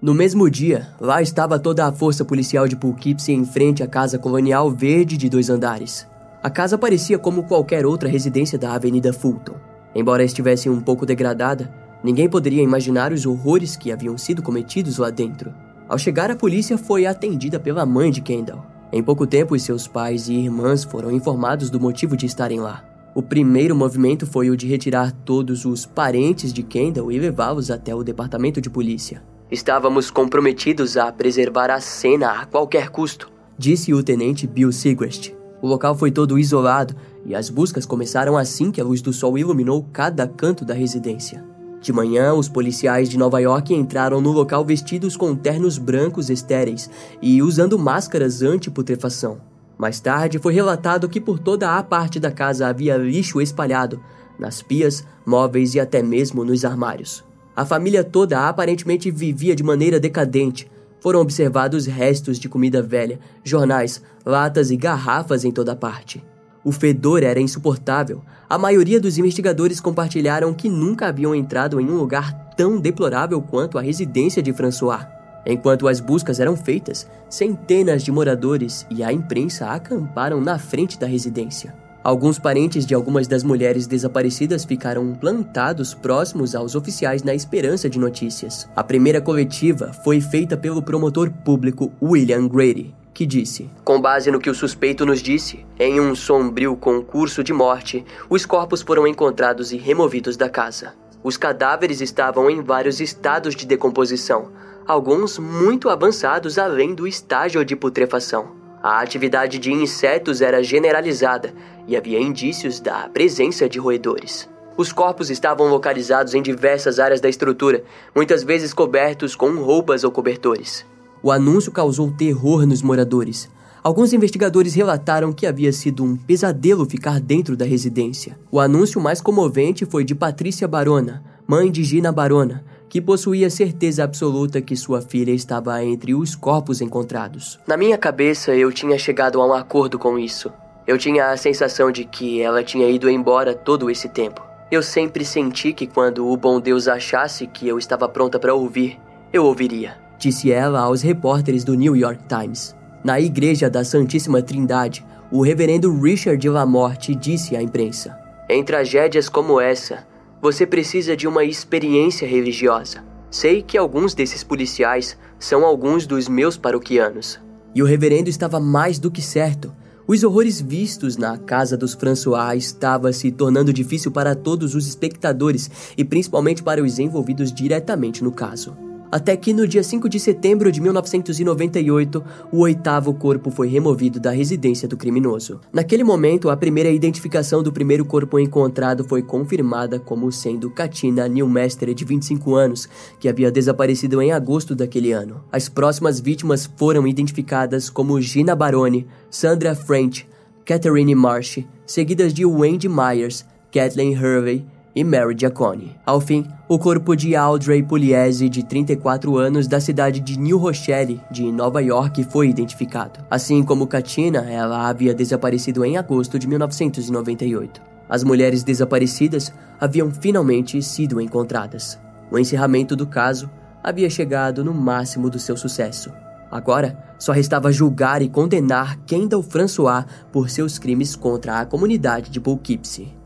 No 0.00 0.14
mesmo 0.14 0.48
dia, 0.48 0.86
lá 1.00 1.20
estava 1.20 1.58
toda 1.58 1.84
a 1.84 1.90
força 1.90 2.24
policial 2.24 2.68
de 2.68 2.76
Poughkeepsie 2.76 3.34
em 3.34 3.44
frente 3.44 3.82
à 3.82 3.86
casa 3.88 4.16
colonial 4.16 4.70
verde 4.70 5.16
de 5.16 5.28
dois 5.28 5.50
andares. 5.50 6.06
A 6.40 6.48
casa 6.48 6.78
parecia 6.78 7.18
como 7.18 7.42
qualquer 7.42 7.84
outra 7.84 8.08
residência 8.08 8.56
da 8.56 8.72
Avenida 8.74 9.12
Fulton. 9.12 9.56
Embora 9.92 10.22
estivesse 10.22 10.70
um 10.70 10.80
pouco 10.80 11.04
degradada, 11.04 11.68
ninguém 12.00 12.28
poderia 12.28 12.62
imaginar 12.62 13.12
os 13.12 13.26
horrores 13.26 13.74
que 13.74 13.90
haviam 13.90 14.16
sido 14.16 14.40
cometidos 14.40 14.98
lá 14.98 15.10
dentro. 15.10 15.52
Ao 15.88 15.98
chegar, 15.98 16.30
a 16.30 16.36
polícia 16.36 16.78
foi 16.78 17.04
atendida 17.04 17.58
pela 17.58 17.84
mãe 17.84 18.12
de 18.12 18.20
Kendall. 18.20 18.64
Em 18.92 19.02
pouco 19.02 19.26
tempo, 19.26 19.58
seus 19.58 19.88
pais 19.88 20.28
e 20.28 20.34
irmãs 20.34 20.84
foram 20.84 21.10
informados 21.10 21.70
do 21.70 21.80
motivo 21.80 22.16
de 22.16 22.24
estarem 22.24 22.60
lá. 22.60 22.84
O 23.16 23.22
primeiro 23.22 23.74
movimento 23.74 24.28
foi 24.28 24.48
o 24.48 24.56
de 24.56 24.68
retirar 24.68 25.10
todos 25.10 25.64
os 25.64 25.84
parentes 25.84 26.52
de 26.52 26.62
Kendall 26.62 27.10
e 27.10 27.18
levá-los 27.18 27.68
até 27.68 27.92
o 27.92 28.04
departamento 28.04 28.60
de 28.60 28.70
polícia. 28.70 29.20
Estávamos 29.50 30.10
comprometidos 30.10 30.98
a 30.98 31.10
preservar 31.10 31.70
a 31.70 31.80
cena 31.80 32.32
a 32.32 32.44
qualquer 32.44 32.90
custo, 32.90 33.30
disse 33.56 33.94
o 33.94 34.02
tenente 34.02 34.46
Bill 34.46 34.70
Segrest. 34.70 35.34
O 35.62 35.66
local 35.66 35.94
foi 35.94 36.10
todo 36.10 36.38
isolado 36.38 36.94
e 37.24 37.34
as 37.34 37.48
buscas 37.48 37.86
começaram 37.86 38.36
assim 38.36 38.70
que 38.70 38.78
a 38.78 38.84
luz 38.84 39.00
do 39.00 39.10
sol 39.10 39.38
iluminou 39.38 39.86
cada 39.90 40.28
canto 40.28 40.66
da 40.66 40.74
residência. 40.74 41.42
De 41.80 41.94
manhã, 41.94 42.34
os 42.34 42.46
policiais 42.46 43.08
de 43.08 43.16
Nova 43.16 43.40
York 43.40 43.72
entraram 43.72 44.20
no 44.20 44.32
local 44.32 44.66
vestidos 44.66 45.16
com 45.16 45.34
ternos 45.34 45.78
brancos 45.78 46.28
estéreis 46.28 46.90
e 47.22 47.40
usando 47.40 47.78
máscaras 47.78 48.42
anti-putrefação. 48.42 49.40
Mais 49.78 49.98
tarde, 49.98 50.38
foi 50.38 50.52
relatado 50.52 51.08
que 51.08 51.22
por 51.22 51.38
toda 51.38 51.78
a 51.78 51.82
parte 51.82 52.20
da 52.20 52.30
casa 52.30 52.66
havia 52.66 52.98
lixo 52.98 53.40
espalhado, 53.40 53.98
nas 54.38 54.60
pias, 54.60 55.06
móveis 55.24 55.74
e 55.74 55.80
até 55.80 56.02
mesmo 56.02 56.44
nos 56.44 56.66
armários. 56.66 57.27
A 57.58 57.64
família 57.64 58.04
toda 58.04 58.48
aparentemente 58.48 59.10
vivia 59.10 59.56
de 59.56 59.64
maneira 59.64 59.98
decadente. 59.98 60.70
Foram 61.00 61.20
observados 61.20 61.86
restos 61.86 62.38
de 62.38 62.48
comida 62.48 62.80
velha, 62.80 63.18
jornais, 63.42 64.00
latas 64.24 64.70
e 64.70 64.76
garrafas 64.76 65.44
em 65.44 65.50
toda 65.50 65.74
parte. 65.74 66.24
O 66.62 66.70
fedor 66.70 67.24
era 67.24 67.40
insuportável. 67.40 68.22
A 68.48 68.56
maioria 68.56 69.00
dos 69.00 69.18
investigadores 69.18 69.80
compartilharam 69.80 70.54
que 70.54 70.68
nunca 70.68 71.08
haviam 71.08 71.34
entrado 71.34 71.80
em 71.80 71.90
um 71.90 71.96
lugar 71.96 72.32
tão 72.56 72.78
deplorável 72.78 73.42
quanto 73.42 73.76
a 73.76 73.82
residência 73.82 74.40
de 74.40 74.52
François. 74.52 75.08
Enquanto 75.44 75.88
as 75.88 75.98
buscas 75.98 76.38
eram 76.38 76.56
feitas, 76.56 77.08
centenas 77.28 78.04
de 78.04 78.12
moradores 78.12 78.86
e 78.88 79.02
a 79.02 79.12
imprensa 79.12 79.66
acamparam 79.66 80.40
na 80.40 80.60
frente 80.60 80.96
da 80.96 81.08
residência. 81.08 81.74
Alguns 82.02 82.38
parentes 82.38 82.86
de 82.86 82.94
algumas 82.94 83.26
das 83.26 83.42
mulheres 83.42 83.86
desaparecidas 83.86 84.64
ficaram 84.64 85.14
plantados 85.14 85.94
próximos 85.94 86.54
aos 86.54 86.74
oficiais 86.74 87.22
na 87.22 87.34
esperança 87.34 87.90
de 87.90 87.98
notícias. 87.98 88.68
A 88.74 88.84
primeira 88.84 89.20
coletiva 89.20 89.92
foi 90.04 90.20
feita 90.20 90.56
pelo 90.56 90.80
promotor 90.80 91.30
público 91.30 91.92
William 92.00 92.46
Grady, 92.46 92.94
que 93.12 93.26
disse: 93.26 93.68
Com 93.84 94.00
base 94.00 94.30
no 94.30 94.38
que 94.38 94.48
o 94.48 94.54
suspeito 94.54 95.04
nos 95.04 95.20
disse, 95.20 95.66
em 95.78 96.00
um 96.00 96.14
sombrio 96.14 96.76
concurso 96.76 97.42
de 97.42 97.52
morte, 97.52 98.04
os 98.30 98.46
corpos 98.46 98.80
foram 98.80 99.06
encontrados 99.06 99.72
e 99.72 99.76
removidos 99.76 100.36
da 100.36 100.48
casa. 100.48 100.94
Os 101.22 101.36
cadáveres 101.36 102.00
estavam 102.00 102.48
em 102.48 102.62
vários 102.62 103.00
estados 103.00 103.56
de 103.56 103.66
decomposição, 103.66 104.52
alguns 104.86 105.36
muito 105.36 105.90
avançados 105.90 106.58
além 106.58 106.94
do 106.94 107.08
estágio 107.08 107.64
de 107.64 107.74
putrefação. 107.74 108.57
A 108.82 109.00
atividade 109.00 109.58
de 109.58 109.72
insetos 109.72 110.40
era 110.40 110.62
generalizada 110.62 111.52
e 111.86 111.96
havia 111.96 112.20
indícios 112.20 112.78
da 112.78 113.08
presença 113.08 113.68
de 113.68 113.78
roedores. 113.78 114.48
Os 114.76 114.92
corpos 114.92 115.30
estavam 115.30 115.68
localizados 115.68 116.34
em 116.34 116.42
diversas 116.42 117.00
áreas 117.00 117.20
da 117.20 117.28
estrutura, 117.28 117.82
muitas 118.14 118.44
vezes 118.44 118.72
cobertos 118.72 119.34
com 119.34 119.56
roupas 119.56 120.04
ou 120.04 120.12
cobertores. 120.12 120.86
O 121.20 121.32
anúncio 121.32 121.72
causou 121.72 122.12
terror 122.12 122.64
nos 122.64 122.80
moradores. 122.80 123.50
Alguns 123.82 124.12
investigadores 124.12 124.74
relataram 124.74 125.32
que 125.32 125.46
havia 125.46 125.72
sido 125.72 126.04
um 126.04 126.16
pesadelo 126.16 126.88
ficar 126.88 127.18
dentro 127.18 127.56
da 127.56 127.64
residência. 127.64 128.38
O 128.52 128.60
anúncio 128.60 129.00
mais 129.00 129.20
comovente 129.20 129.84
foi 129.84 130.04
de 130.04 130.14
Patrícia 130.14 130.68
Barona, 130.68 131.24
mãe 131.46 131.72
de 131.72 131.82
Gina 131.82 132.12
Barona, 132.12 132.64
que 132.88 133.00
possuía 133.00 133.50
certeza 133.50 134.04
absoluta 134.04 134.60
que 134.60 134.74
sua 134.74 135.00
filha 135.02 135.32
estava 135.32 135.82
entre 135.84 136.14
os 136.14 136.34
corpos 136.34 136.80
encontrados. 136.80 137.58
Na 137.66 137.76
minha 137.76 137.98
cabeça, 137.98 138.54
eu 138.54 138.72
tinha 138.72 138.98
chegado 138.98 139.40
a 139.40 139.46
um 139.46 139.52
acordo 139.52 139.98
com 139.98 140.18
isso. 140.18 140.52
Eu 140.86 140.96
tinha 140.96 141.30
a 141.30 141.36
sensação 141.36 141.92
de 141.92 142.04
que 142.04 142.40
ela 142.40 142.64
tinha 142.64 142.88
ido 142.88 143.10
embora 143.10 143.54
todo 143.54 143.90
esse 143.90 144.08
tempo. 144.08 144.42
Eu 144.70 144.82
sempre 144.82 145.24
senti 145.24 145.72
que 145.72 145.86
quando 145.86 146.26
o 146.26 146.36
bom 146.36 146.60
Deus 146.60 146.88
achasse 146.88 147.46
que 147.46 147.68
eu 147.68 147.78
estava 147.78 148.08
pronta 148.08 148.38
para 148.38 148.54
ouvir, 148.54 148.98
eu 149.32 149.44
ouviria, 149.44 149.96
disse 150.18 150.50
ela 150.50 150.80
aos 150.80 151.02
repórteres 151.02 151.64
do 151.64 151.74
New 151.74 151.94
York 151.96 152.22
Times. 152.26 152.74
Na 153.04 153.20
igreja 153.20 153.70
da 153.70 153.84
Santíssima 153.84 154.42
Trindade, 154.42 155.04
o 155.30 155.42
reverendo 155.42 156.00
Richard 156.00 156.46
Lamorte 156.48 157.14
disse 157.14 157.54
à 157.54 157.62
imprensa: 157.62 158.18
Em 158.48 158.64
tragédias 158.64 159.28
como 159.28 159.60
essa, 159.60 160.06
você 160.40 160.66
precisa 160.66 161.16
de 161.16 161.26
uma 161.26 161.44
experiência 161.44 162.26
religiosa. 162.26 163.04
Sei 163.30 163.62
que 163.62 163.76
alguns 163.76 164.14
desses 164.14 164.42
policiais 164.42 165.18
são 165.38 165.64
alguns 165.64 166.06
dos 166.06 166.28
meus 166.28 166.56
paroquianos. 166.56 167.40
E 167.74 167.82
o 167.82 167.86
reverendo 167.86 168.30
estava 168.30 168.58
mais 168.58 168.98
do 168.98 169.10
que 169.10 169.20
certo. 169.20 169.74
Os 170.06 170.24
horrores 170.24 170.60
vistos 170.60 171.18
na 171.18 171.36
casa 171.36 171.76
dos 171.76 171.92
François 171.92 172.56
estava 172.56 173.12
se 173.12 173.30
tornando 173.30 173.72
difícil 173.72 174.10
para 174.10 174.34
todos 174.34 174.74
os 174.74 174.86
espectadores 174.86 175.70
e 175.98 176.04
principalmente 176.04 176.62
para 176.62 176.82
os 176.82 176.98
envolvidos 176.98 177.52
diretamente 177.52 178.24
no 178.24 178.32
caso 178.32 178.87
até 179.10 179.36
que 179.36 179.52
no 179.52 179.66
dia 179.66 179.82
5 179.82 180.08
de 180.08 180.20
setembro 180.20 180.70
de 180.70 180.80
1998, 180.80 182.22
o 182.52 182.60
oitavo 182.60 183.14
corpo 183.14 183.50
foi 183.50 183.68
removido 183.68 184.20
da 184.20 184.30
residência 184.30 184.86
do 184.86 184.96
criminoso. 184.96 185.60
Naquele 185.72 186.04
momento, 186.04 186.50
a 186.50 186.56
primeira 186.56 186.90
identificação 186.90 187.62
do 187.62 187.72
primeiro 187.72 188.04
corpo 188.04 188.38
encontrado 188.38 189.04
foi 189.04 189.22
confirmada 189.22 189.98
como 189.98 190.30
sendo 190.30 190.70
Katina 190.70 191.28
Newmaster, 191.28 191.92
de 191.94 192.04
25 192.04 192.54
anos, 192.54 192.88
que 193.18 193.28
havia 193.28 193.50
desaparecido 193.50 194.20
em 194.20 194.32
agosto 194.32 194.74
daquele 194.74 195.12
ano. 195.12 195.42
As 195.50 195.68
próximas 195.68 196.20
vítimas 196.20 196.70
foram 196.76 197.06
identificadas 197.06 197.88
como 197.88 198.20
Gina 198.20 198.54
Baroni, 198.54 199.06
Sandra 199.30 199.74
French, 199.74 200.26
Catherine 200.64 201.14
Marsh, 201.14 201.60
seguidas 201.86 202.34
de 202.34 202.44
Wendy 202.44 202.88
Myers, 202.88 203.44
Kathleen 203.72 204.12
Hervey 204.12 204.64
e 204.98 205.04
Mary 205.04 205.36
Giacone. 205.38 205.94
Ao 206.04 206.20
fim, 206.20 206.44
o 206.68 206.76
corpo 206.76 207.14
de 207.14 207.36
Audrey 207.36 207.84
Pugliese, 207.84 208.48
de 208.48 208.64
34 208.64 209.36
anos, 209.36 209.68
da 209.68 209.78
cidade 209.78 210.18
de 210.18 210.36
New 210.36 210.58
Rochelle, 210.58 211.20
de 211.30 211.52
Nova 211.52 211.80
York, 211.80 212.24
foi 212.24 212.48
identificado. 212.48 213.20
Assim 213.30 213.62
como 213.62 213.86
Katina, 213.86 214.50
ela 214.50 214.88
havia 214.88 215.14
desaparecido 215.14 215.84
em 215.84 215.96
agosto 215.96 216.36
de 216.36 216.48
1998. 216.48 217.80
As 218.08 218.24
mulheres 218.24 218.64
desaparecidas 218.64 219.54
haviam 219.80 220.10
finalmente 220.10 220.82
sido 220.82 221.20
encontradas. 221.20 221.96
O 222.28 222.36
encerramento 222.36 222.96
do 222.96 223.06
caso 223.06 223.48
havia 223.80 224.10
chegado 224.10 224.64
no 224.64 224.74
máximo 224.74 225.30
do 225.30 225.38
seu 225.38 225.56
sucesso. 225.56 226.10
Agora, 226.50 226.98
só 227.20 227.30
restava 227.30 227.70
julgar 227.70 228.20
e 228.20 228.28
condenar 228.28 228.98
Kendall 229.06 229.44
François 229.44 230.06
por 230.32 230.50
seus 230.50 230.76
crimes 230.76 231.14
contra 231.14 231.60
a 231.60 231.66
comunidade 231.66 232.30
de 232.30 232.40
Poughkeepsie. 232.40 233.17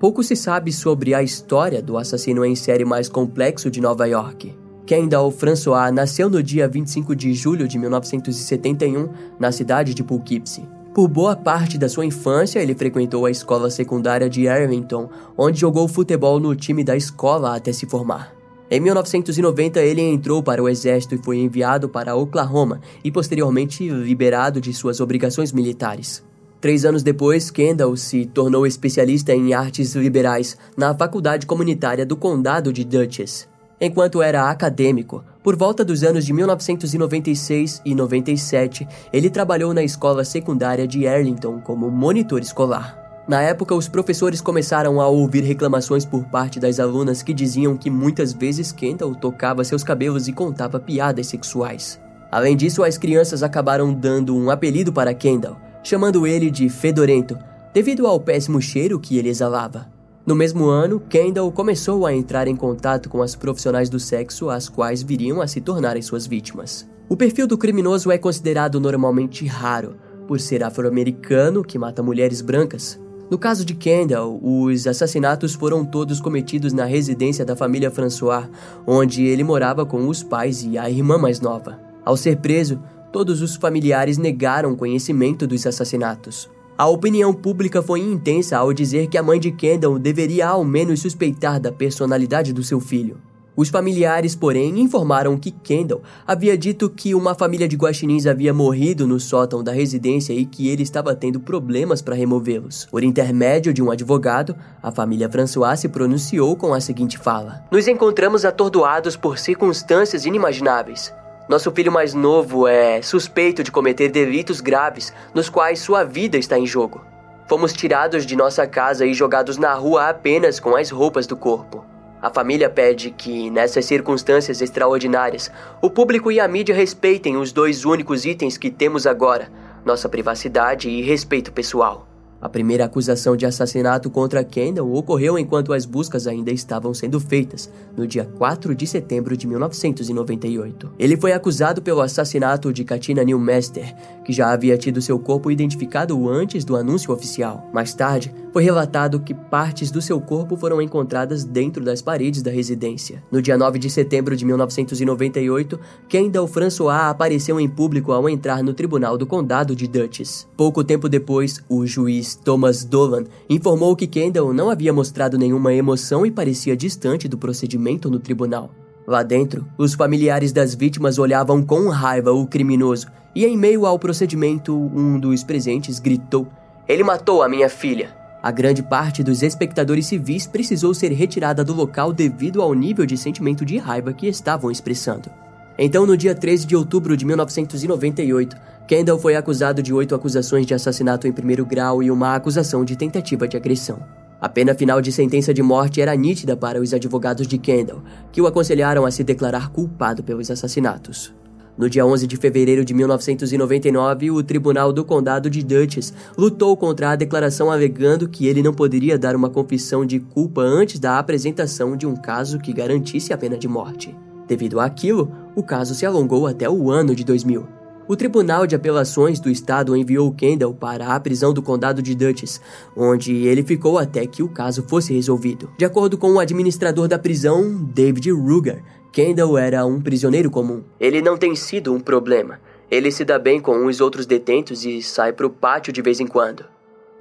Pouco 0.00 0.24
se 0.24 0.34
sabe 0.34 0.72
sobre 0.72 1.12
a 1.12 1.22
história 1.22 1.82
do 1.82 1.98
assassino 1.98 2.42
em 2.42 2.56
série 2.56 2.86
mais 2.86 3.06
complexo 3.06 3.70
de 3.70 3.82
Nova 3.82 4.06
York. 4.06 4.56
Kendall 4.86 5.30
François 5.30 5.92
nasceu 5.92 6.30
no 6.30 6.42
dia 6.42 6.66
25 6.66 7.14
de 7.14 7.34
julho 7.34 7.68
de 7.68 7.78
1971 7.78 9.10
na 9.38 9.52
cidade 9.52 9.92
de 9.92 10.02
Poughkeepsie. 10.02 10.66
Por 10.94 11.06
boa 11.06 11.36
parte 11.36 11.76
da 11.76 11.86
sua 11.86 12.06
infância, 12.06 12.60
ele 12.60 12.74
frequentou 12.74 13.26
a 13.26 13.30
escola 13.30 13.68
secundária 13.68 14.26
de 14.26 14.48
Arlington, 14.48 15.10
onde 15.36 15.60
jogou 15.60 15.86
futebol 15.86 16.40
no 16.40 16.56
time 16.56 16.82
da 16.82 16.96
escola 16.96 17.54
até 17.54 17.70
se 17.70 17.84
formar. 17.84 18.34
Em 18.70 18.80
1990, 18.80 19.82
ele 19.82 20.00
entrou 20.00 20.42
para 20.42 20.62
o 20.62 20.68
exército 20.68 21.14
e 21.14 21.22
foi 21.22 21.36
enviado 21.40 21.90
para 21.90 22.16
Oklahoma 22.16 22.80
e 23.04 23.12
posteriormente 23.12 23.86
liberado 23.86 24.62
de 24.62 24.72
suas 24.72 24.98
obrigações 24.98 25.52
militares. 25.52 26.24
Três 26.60 26.84
anos 26.84 27.02
depois, 27.02 27.50
Kendall 27.50 27.96
se 27.96 28.26
tornou 28.26 28.66
especialista 28.66 29.32
em 29.32 29.54
artes 29.54 29.94
liberais 29.94 30.58
na 30.76 30.94
Faculdade 30.94 31.46
Comunitária 31.46 32.04
do 32.04 32.16
Condado 32.16 32.70
de 32.70 32.84
Dutchess. 32.84 33.48
Enquanto 33.80 34.20
era 34.20 34.50
acadêmico, 34.50 35.24
por 35.42 35.56
volta 35.56 35.82
dos 35.82 36.04
anos 36.04 36.26
de 36.26 36.34
1996 36.34 37.80
e 37.82 37.94
97, 37.94 38.86
ele 39.10 39.30
trabalhou 39.30 39.72
na 39.72 39.82
escola 39.82 40.22
secundária 40.22 40.86
de 40.86 41.08
Arlington 41.08 41.60
como 41.60 41.90
monitor 41.90 42.42
escolar. 42.42 43.24
Na 43.26 43.40
época, 43.40 43.74
os 43.74 43.88
professores 43.88 44.42
começaram 44.42 45.00
a 45.00 45.08
ouvir 45.08 45.42
reclamações 45.42 46.04
por 46.04 46.24
parte 46.24 46.60
das 46.60 46.78
alunas 46.78 47.22
que 47.22 47.32
diziam 47.32 47.74
que 47.74 47.88
muitas 47.88 48.34
vezes 48.34 48.70
Kendall 48.70 49.14
tocava 49.14 49.64
seus 49.64 49.82
cabelos 49.82 50.28
e 50.28 50.32
contava 50.34 50.78
piadas 50.78 51.28
sexuais. 51.28 51.98
Além 52.30 52.54
disso, 52.54 52.84
as 52.84 52.98
crianças 52.98 53.42
acabaram 53.42 53.94
dando 53.94 54.36
um 54.36 54.50
apelido 54.50 54.92
para 54.92 55.14
Kendall, 55.14 55.56
chamando 55.82 56.26
ele 56.26 56.50
de 56.50 56.68
Fedorento, 56.68 57.38
devido 57.72 58.06
ao 58.06 58.20
péssimo 58.20 58.60
cheiro 58.60 58.98
que 58.98 59.18
ele 59.18 59.28
exalava. 59.28 59.88
No 60.26 60.34
mesmo 60.34 60.66
ano, 60.66 61.00
Kendall 61.00 61.50
começou 61.50 62.06
a 62.06 62.14
entrar 62.14 62.46
em 62.46 62.56
contato 62.56 63.08
com 63.08 63.22
as 63.22 63.34
profissionais 63.34 63.88
do 63.88 63.98
sexo, 63.98 64.50
as 64.50 64.68
quais 64.68 65.02
viriam 65.02 65.40
a 65.40 65.46
se 65.46 65.60
tornar 65.60 65.96
as 65.96 66.06
suas 66.06 66.26
vítimas. 66.26 66.88
O 67.08 67.16
perfil 67.16 67.46
do 67.46 67.58
criminoso 67.58 68.10
é 68.10 68.18
considerado 68.18 68.78
normalmente 68.78 69.46
raro, 69.46 69.96
por 70.28 70.38
ser 70.38 70.62
afro-americano 70.62 71.64
que 71.64 71.78
mata 71.78 72.02
mulheres 72.02 72.40
brancas, 72.40 73.00
no 73.30 73.38
caso 73.38 73.64
de 73.64 73.74
Kendall, 73.74 74.40
os 74.42 74.88
assassinatos 74.88 75.54
foram 75.54 75.84
todos 75.84 76.20
cometidos 76.20 76.72
na 76.72 76.84
residência 76.84 77.44
da 77.44 77.54
família 77.54 77.88
François, 77.88 78.48
onde 78.84 79.22
ele 79.22 79.44
morava 79.44 79.86
com 79.86 80.08
os 80.08 80.20
pais 80.20 80.64
e 80.64 80.76
a 80.76 80.90
irmã 80.90 81.16
mais 81.16 81.40
nova. 81.40 81.78
Ao 82.04 82.16
ser 82.16 82.38
preso, 82.38 82.82
todos 83.12 83.42
os 83.42 83.56
familiares 83.56 84.18
negaram 84.18 84.76
conhecimento 84.76 85.46
dos 85.46 85.66
assassinatos. 85.66 86.50
A 86.76 86.86
opinião 86.86 87.34
pública 87.34 87.82
foi 87.82 88.00
intensa 88.00 88.56
ao 88.56 88.72
dizer 88.72 89.06
que 89.08 89.18
a 89.18 89.22
mãe 89.22 89.38
de 89.38 89.50
Kendall 89.50 89.98
deveria 89.98 90.48
ao 90.48 90.64
menos 90.64 91.00
suspeitar 91.00 91.60
da 91.60 91.70
personalidade 91.70 92.52
do 92.52 92.62
seu 92.62 92.80
filho. 92.80 93.18
Os 93.60 93.68
familiares, 93.68 94.34
porém, 94.34 94.80
informaram 94.80 95.36
que 95.36 95.50
Kendall 95.50 96.00
havia 96.26 96.56
dito 96.56 96.88
que 96.88 97.14
uma 97.14 97.34
família 97.34 97.68
de 97.68 97.76
guaxinins 97.76 98.24
havia 98.24 98.54
morrido 98.54 99.06
no 99.06 99.20
sótão 99.20 99.62
da 99.62 99.72
residência 99.72 100.32
e 100.32 100.46
que 100.46 100.68
ele 100.68 100.82
estava 100.82 101.14
tendo 101.14 101.38
problemas 101.38 102.00
para 102.00 102.14
removê-los. 102.14 102.86
Por 102.90 103.04
intermédio 103.04 103.74
de 103.74 103.82
um 103.82 103.90
advogado, 103.90 104.56
a 104.82 104.90
família 104.90 105.28
François 105.28 105.76
se 105.76 105.90
pronunciou 105.90 106.56
com 106.56 106.72
a 106.72 106.80
seguinte 106.80 107.18
fala: 107.18 107.62
Nos 107.70 107.86
encontramos 107.86 108.46
atordoados 108.46 109.16
por 109.16 109.36
circunstâncias 109.36 110.24
inimagináveis. 110.24 111.12
Nosso 111.50 111.72
filho 111.72 111.90
mais 111.90 112.14
novo 112.14 112.68
é 112.68 113.02
suspeito 113.02 113.64
de 113.64 113.72
cometer 113.72 114.08
delitos 114.08 114.60
graves, 114.60 115.12
nos 115.34 115.48
quais 115.48 115.80
sua 115.80 116.04
vida 116.04 116.38
está 116.38 116.56
em 116.56 116.64
jogo. 116.64 117.04
Fomos 117.48 117.72
tirados 117.72 118.24
de 118.24 118.36
nossa 118.36 118.68
casa 118.68 119.04
e 119.04 119.12
jogados 119.12 119.58
na 119.58 119.74
rua 119.74 120.10
apenas 120.10 120.60
com 120.60 120.76
as 120.76 120.90
roupas 120.90 121.26
do 121.26 121.36
corpo. 121.36 121.84
A 122.22 122.30
família 122.30 122.70
pede 122.70 123.10
que, 123.10 123.50
nessas 123.50 123.84
circunstâncias 123.84 124.62
extraordinárias, 124.62 125.50
o 125.82 125.90
público 125.90 126.30
e 126.30 126.38
a 126.38 126.46
mídia 126.46 126.72
respeitem 126.72 127.36
os 127.36 127.50
dois 127.50 127.84
únicos 127.84 128.24
itens 128.24 128.56
que 128.56 128.70
temos 128.70 129.04
agora: 129.04 129.50
nossa 129.84 130.08
privacidade 130.08 130.88
e 130.88 131.02
respeito 131.02 131.50
pessoal. 131.50 132.06
A 132.40 132.48
primeira 132.48 132.86
acusação 132.86 133.36
de 133.36 133.44
assassinato 133.44 134.08
contra 134.08 134.42
Kendall 134.42 134.94
ocorreu 134.94 135.38
enquanto 135.38 135.74
as 135.74 135.84
buscas 135.84 136.26
ainda 136.26 136.50
estavam 136.50 136.94
sendo 136.94 137.20
feitas, 137.20 137.70
no 137.94 138.06
dia 138.06 138.24
4 138.24 138.74
de 138.74 138.86
setembro 138.86 139.36
de 139.36 139.46
1998. 139.46 140.90
Ele 140.98 141.18
foi 141.18 141.32
acusado 141.32 141.82
pelo 141.82 142.00
assassinato 142.00 142.72
de 142.72 142.82
Katina 142.82 143.22
Newmaster, 143.22 143.94
que 144.24 144.32
já 144.32 144.50
havia 144.50 144.78
tido 144.78 145.02
seu 145.02 145.18
corpo 145.18 145.50
identificado 145.50 146.30
antes 146.30 146.64
do 146.64 146.76
anúncio 146.76 147.12
oficial. 147.12 147.68
Mais 147.74 147.92
tarde, 147.92 148.32
foi 148.52 148.62
relatado 148.62 149.20
que 149.20 149.34
partes 149.34 149.90
do 149.90 150.00
seu 150.00 150.20
corpo 150.20 150.56
foram 150.56 150.80
encontradas 150.80 151.44
dentro 151.44 151.84
das 151.84 152.00
paredes 152.00 152.42
da 152.42 152.50
residência. 152.50 153.22
No 153.30 153.42
dia 153.42 153.56
9 153.56 153.78
de 153.78 153.90
setembro 153.90 154.34
de 154.34 154.44
1998, 154.44 155.78
Kendall 156.08 156.48
François 156.48 157.10
apareceu 157.10 157.60
em 157.60 157.68
público 157.68 158.12
ao 158.12 158.28
entrar 158.28 158.62
no 158.62 158.72
tribunal 158.72 159.16
do 159.18 159.26
condado 159.26 159.76
de 159.76 159.86
Dutchess. 159.86 160.48
Pouco 160.56 160.82
tempo 160.82 161.08
depois, 161.08 161.60
o 161.68 161.86
juiz 161.86 162.29
Thomas 162.34 162.84
Dolan 162.84 163.24
informou 163.48 163.94
que 163.96 164.06
Kendall 164.06 164.52
não 164.52 164.70
havia 164.70 164.92
mostrado 164.92 165.38
nenhuma 165.38 165.72
emoção 165.72 166.24
e 166.24 166.30
parecia 166.30 166.76
distante 166.76 167.28
do 167.28 167.38
procedimento 167.38 168.10
no 168.10 168.18
tribunal. 168.18 168.70
Lá 169.06 169.22
dentro, 169.22 169.66
os 169.76 169.94
familiares 169.94 170.52
das 170.52 170.74
vítimas 170.74 171.18
olhavam 171.18 171.62
com 171.62 171.88
raiva 171.88 172.32
o 172.32 172.46
criminoso 172.46 173.08
e, 173.34 173.44
em 173.44 173.56
meio 173.56 173.86
ao 173.86 173.98
procedimento, 173.98 174.74
um 174.74 175.18
dos 175.18 175.42
presentes 175.42 175.98
gritou: 175.98 176.46
Ele 176.86 177.02
matou 177.02 177.42
a 177.42 177.48
minha 177.48 177.68
filha. 177.68 178.14
A 178.42 178.50
grande 178.50 178.82
parte 178.82 179.22
dos 179.22 179.42
espectadores 179.42 180.06
civis 180.06 180.46
precisou 180.46 180.94
ser 180.94 181.12
retirada 181.12 181.62
do 181.62 181.74
local 181.74 182.12
devido 182.12 182.62
ao 182.62 182.72
nível 182.72 183.04
de 183.04 183.16
sentimento 183.16 183.64
de 183.66 183.76
raiva 183.76 184.12
que 184.12 184.26
estavam 184.26 184.70
expressando. 184.70 185.30
Então, 185.78 186.06
no 186.06 186.16
dia 186.16 186.34
13 186.34 186.66
de 186.66 186.76
outubro 186.76 187.16
de 187.16 187.24
1998, 187.24 188.56
Kendall 188.90 189.20
foi 189.20 189.36
acusado 189.36 189.84
de 189.84 189.94
oito 189.94 190.16
acusações 190.16 190.66
de 190.66 190.74
assassinato 190.74 191.28
em 191.28 191.32
primeiro 191.32 191.64
grau 191.64 192.02
e 192.02 192.10
uma 192.10 192.34
acusação 192.34 192.84
de 192.84 192.96
tentativa 192.96 193.46
de 193.46 193.56
agressão. 193.56 194.02
A 194.40 194.48
pena 194.48 194.74
final 194.74 195.00
de 195.00 195.12
sentença 195.12 195.54
de 195.54 195.62
morte 195.62 196.00
era 196.00 196.12
nítida 196.16 196.56
para 196.56 196.80
os 196.80 196.92
advogados 196.92 197.46
de 197.46 197.56
Kendall, 197.56 198.02
que 198.32 198.42
o 198.42 198.48
aconselharam 198.48 199.06
a 199.06 199.12
se 199.12 199.22
declarar 199.22 199.68
culpado 199.68 200.24
pelos 200.24 200.50
assassinatos. 200.50 201.32
No 201.78 201.88
dia 201.88 202.04
11 202.04 202.26
de 202.26 202.36
fevereiro 202.36 202.84
de 202.84 202.92
1999, 202.92 204.32
o 204.32 204.42
Tribunal 204.42 204.92
do 204.92 205.04
Condado 205.04 205.48
de 205.48 205.62
Dutchess 205.62 206.12
lutou 206.36 206.76
contra 206.76 207.12
a 207.12 207.16
declaração 207.16 207.70
alegando 207.70 208.28
que 208.28 208.48
ele 208.48 208.60
não 208.60 208.74
poderia 208.74 209.16
dar 209.16 209.36
uma 209.36 209.48
confissão 209.48 210.04
de 210.04 210.18
culpa 210.18 210.62
antes 210.62 210.98
da 210.98 211.16
apresentação 211.16 211.96
de 211.96 212.08
um 212.08 212.16
caso 212.16 212.58
que 212.58 212.72
garantisse 212.72 213.32
a 213.32 213.38
pena 213.38 213.56
de 213.56 213.68
morte. 213.68 214.12
Devido 214.48 214.80
àquilo, 214.80 215.30
o 215.54 215.62
caso 215.62 215.94
se 215.94 216.04
alongou 216.04 216.44
até 216.48 216.68
o 216.68 216.90
ano 216.90 217.14
de 217.14 217.22
2000. 217.22 217.78
O 218.10 218.16
Tribunal 218.16 218.66
de 218.66 218.74
Apelações 218.74 219.38
do 219.38 219.48
Estado 219.48 219.96
enviou 219.96 220.34
Kendall 220.34 220.74
para 220.74 221.14
a 221.14 221.20
prisão 221.20 221.54
do 221.54 221.62
condado 221.62 222.02
de 222.02 222.12
Dutchess, 222.12 222.60
onde 222.96 223.32
ele 223.46 223.62
ficou 223.62 223.98
até 223.98 224.26
que 224.26 224.42
o 224.42 224.48
caso 224.48 224.82
fosse 224.88 225.14
resolvido. 225.14 225.70
De 225.78 225.84
acordo 225.84 226.18
com 226.18 226.32
o 226.32 226.40
administrador 226.40 227.06
da 227.06 227.20
prisão, 227.20 227.72
David 227.94 228.32
Ruger, 228.32 228.82
Kendall 229.12 229.56
era 229.56 229.86
um 229.86 230.00
prisioneiro 230.00 230.50
comum. 230.50 230.82
Ele 230.98 231.22
não 231.22 231.38
tem 231.38 231.54
sido 231.54 231.94
um 231.94 232.00
problema. 232.00 232.58
Ele 232.90 233.12
se 233.12 233.24
dá 233.24 233.38
bem 233.38 233.60
com 233.60 233.86
os 233.86 234.00
outros 234.00 234.26
detentos 234.26 234.84
e 234.84 235.00
sai 235.00 235.32
para 235.32 235.46
o 235.46 235.50
pátio 235.50 235.92
de 235.92 236.02
vez 236.02 236.18
em 236.18 236.26
quando, 236.26 236.64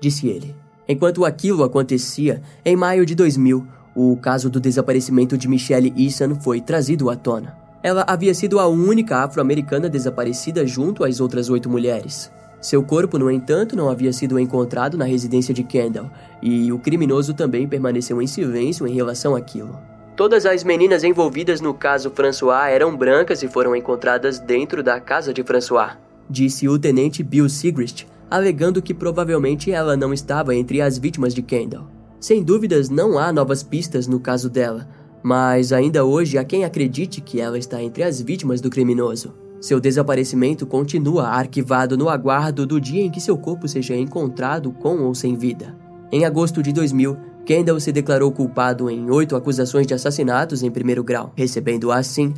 disse 0.02 0.28
ele. 0.28 0.56
Enquanto 0.88 1.23
aquilo 1.23 1.63
acontecia, 1.63 2.41
em 2.65 2.75
maio 2.75 3.06
de 3.06 3.13
2000, 3.13 3.63
o 3.95 4.17
caso 4.17 4.49
do 4.49 4.60
desaparecimento 4.60 5.38
de 5.38 5.47
Michelle 5.47 5.93
Eason 5.95 6.34
foi 6.41 6.60
trazido 6.60 7.12
à 7.12 7.15
tona. 7.15 7.68
Ela 7.81 8.03
havia 8.07 8.33
sido 8.33 8.59
a 8.59 8.67
única 8.67 9.23
afro-americana 9.23 9.89
desaparecida 9.89 10.65
junto 10.67 11.03
às 11.03 11.19
outras 11.19 11.49
oito 11.49 11.69
mulheres. 11.69 12.31
Seu 12.61 12.83
corpo, 12.83 13.17
no 13.17 13.31
entanto, 13.31 13.75
não 13.75 13.89
havia 13.89 14.11
sido 14.11 14.37
encontrado 14.37 14.97
na 14.97 15.05
residência 15.05 15.53
de 15.53 15.63
Kendall, 15.63 16.11
e 16.41 16.71
o 16.73 16.79
criminoso 16.79 17.33
também 17.33 17.67
permaneceu 17.67 18.21
em 18.21 18.27
silêncio 18.27 18.85
em 18.85 18.93
relação 18.93 19.33
àquilo. 19.33 19.79
Todas 20.13 20.45
as 20.45 20.65
meninas 20.65 21.05
envolvidas 21.05 21.61
no 21.61 21.73
caso 21.73 22.11
François 22.11 22.69
eram 22.69 22.97
brancas 22.97 23.41
e 23.41 23.47
foram 23.47 23.73
encontradas 23.73 24.39
dentro 24.39 24.83
da 24.83 24.99
casa 24.99 25.33
de 25.33 25.41
François, 25.41 25.97
disse 26.29 26.67
o 26.67 26.77
tenente 26.77 27.23
Bill 27.23 27.47
Sigrist, 27.47 28.05
alegando 28.29 28.81
que 28.81 28.93
provavelmente 28.93 29.71
ela 29.71 29.95
não 29.95 30.13
estava 30.13 30.53
entre 30.53 30.81
as 30.81 30.97
vítimas 30.97 31.33
de 31.33 31.41
Kendall. 31.41 31.87
Sem 32.19 32.43
dúvidas, 32.43 32.89
não 32.89 33.17
há 33.17 33.31
novas 33.31 33.63
pistas 33.63 34.05
no 34.05 34.19
caso 34.19 34.49
dela, 34.49 34.89
mas 35.21 35.71
ainda 35.73 36.05
hoje 36.05 36.38
há 36.38 36.43
quem 36.43 36.63
acredite 36.63 37.21
que 37.21 37.39
ela 37.39 37.58
está 37.58 37.82
entre 37.82 38.03
as 38.03 38.21
vítimas 38.21 38.62
do 38.62 38.69
criminoso. 38.69 39.34
Seu 39.62 39.79
desaparecimento 39.79 40.65
continua 40.65 41.27
arquivado 41.27 41.97
no 41.97 42.08
aguardo 42.08 42.65
do 42.65 42.79
dia 42.79 43.03
em 43.03 43.12
que 43.12 43.19
seu 43.19 43.38
corpo 43.38 43.67
seja 43.67 43.95
encontrado 43.95 44.71
com 44.71 44.99
ou 44.99 45.13
sem 45.13 45.36
vida. 45.36 45.75
Em 46.12 46.23
agosto 46.23 46.63
de 46.63 46.71
2000, 46.71 47.17
Kendall 47.45 47.79
se 47.79 47.91
declarou 47.91 48.32
culpado 48.32 48.89
em 48.89 49.10
oito 49.10 49.36
acusações 49.36 49.86
de 49.86 49.93
assassinatos 49.93 50.63
em 50.63 50.71
primeiro 50.71 51.03
grau, 51.03 51.34
recebendo 51.36 51.91
assim 51.91 52.34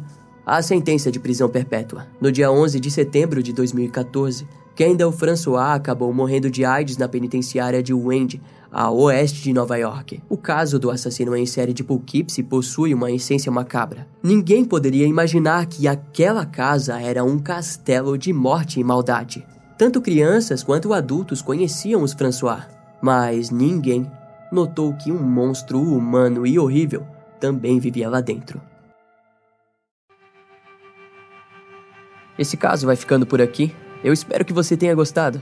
a 0.45 0.61
sentença 0.61 1.11
de 1.11 1.19
prisão 1.19 1.47
perpétua. 1.47 2.07
No 2.19 2.31
dia 2.31 2.51
11 2.51 2.79
de 2.79 2.89
setembro 2.89 3.43
de 3.43 3.53
2014, 3.53 4.47
Kendall 4.75 5.11
François 5.11 5.75
acabou 5.75 6.11
morrendo 6.13 6.49
de 6.49 6.65
AIDS 6.65 6.97
na 6.97 7.07
penitenciária 7.07 7.83
de 7.83 7.93
Wende, 7.93 8.41
a 8.71 8.89
oeste 8.89 9.43
de 9.43 9.53
Nova 9.53 9.75
York. 9.77 10.23
O 10.29 10.37
caso 10.37 10.79
do 10.79 10.89
assassino 10.89 11.35
em 11.35 11.45
série 11.45 11.73
de 11.73 11.83
Poughkeepsie 11.83 12.43
possui 12.43 12.93
uma 12.93 13.11
essência 13.11 13.51
macabra. 13.51 14.07
Ninguém 14.23 14.63
poderia 14.63 15.05
imaginar 15.05 15.65
que 15.65 15.87
aquela 15.87 16.45
casa 16.45 16.99
era 16.99 17.23
um 17.23 17.37
castelo 17.37 18.17
de 18.17 18.31
morte 18.31 18.79
e 18.79 18.83
maldade. 18.83 19.45
Tanto 19.77 20.01
crianças 20.01 20.63
quanto 20.63 20.93
adultos 20.93 21.41
conheciam 21.41 22.01
os 22.03 22.13
François, 22.13 22.67
mas 23.01 23.49
ninguém 23.49 24.09
notou 24.51 24.93
que 24.93 25.11
um 25.11 25.21
monstro 25.21 25.81
humano 25.81 26.45
e 26.47 26.57
horrível 26.57 27.05
também 27.39 27.79
vivia 27.79 28.09
lá 28.09 28.21
dentro. 28.21 28.61
Esse 32.37 32.55
caso 32.55 32.85
vai 32.85 32.95
ficando 32.95 33.25
por 33.25 33.41
aqui. 33.41 33.75
Eu 34.03 34.13
espero 34.13 34.45
que 34.45 34.53
você 34.53 34.77
tenha 34.77 34.95
gostado. 34.95 35.41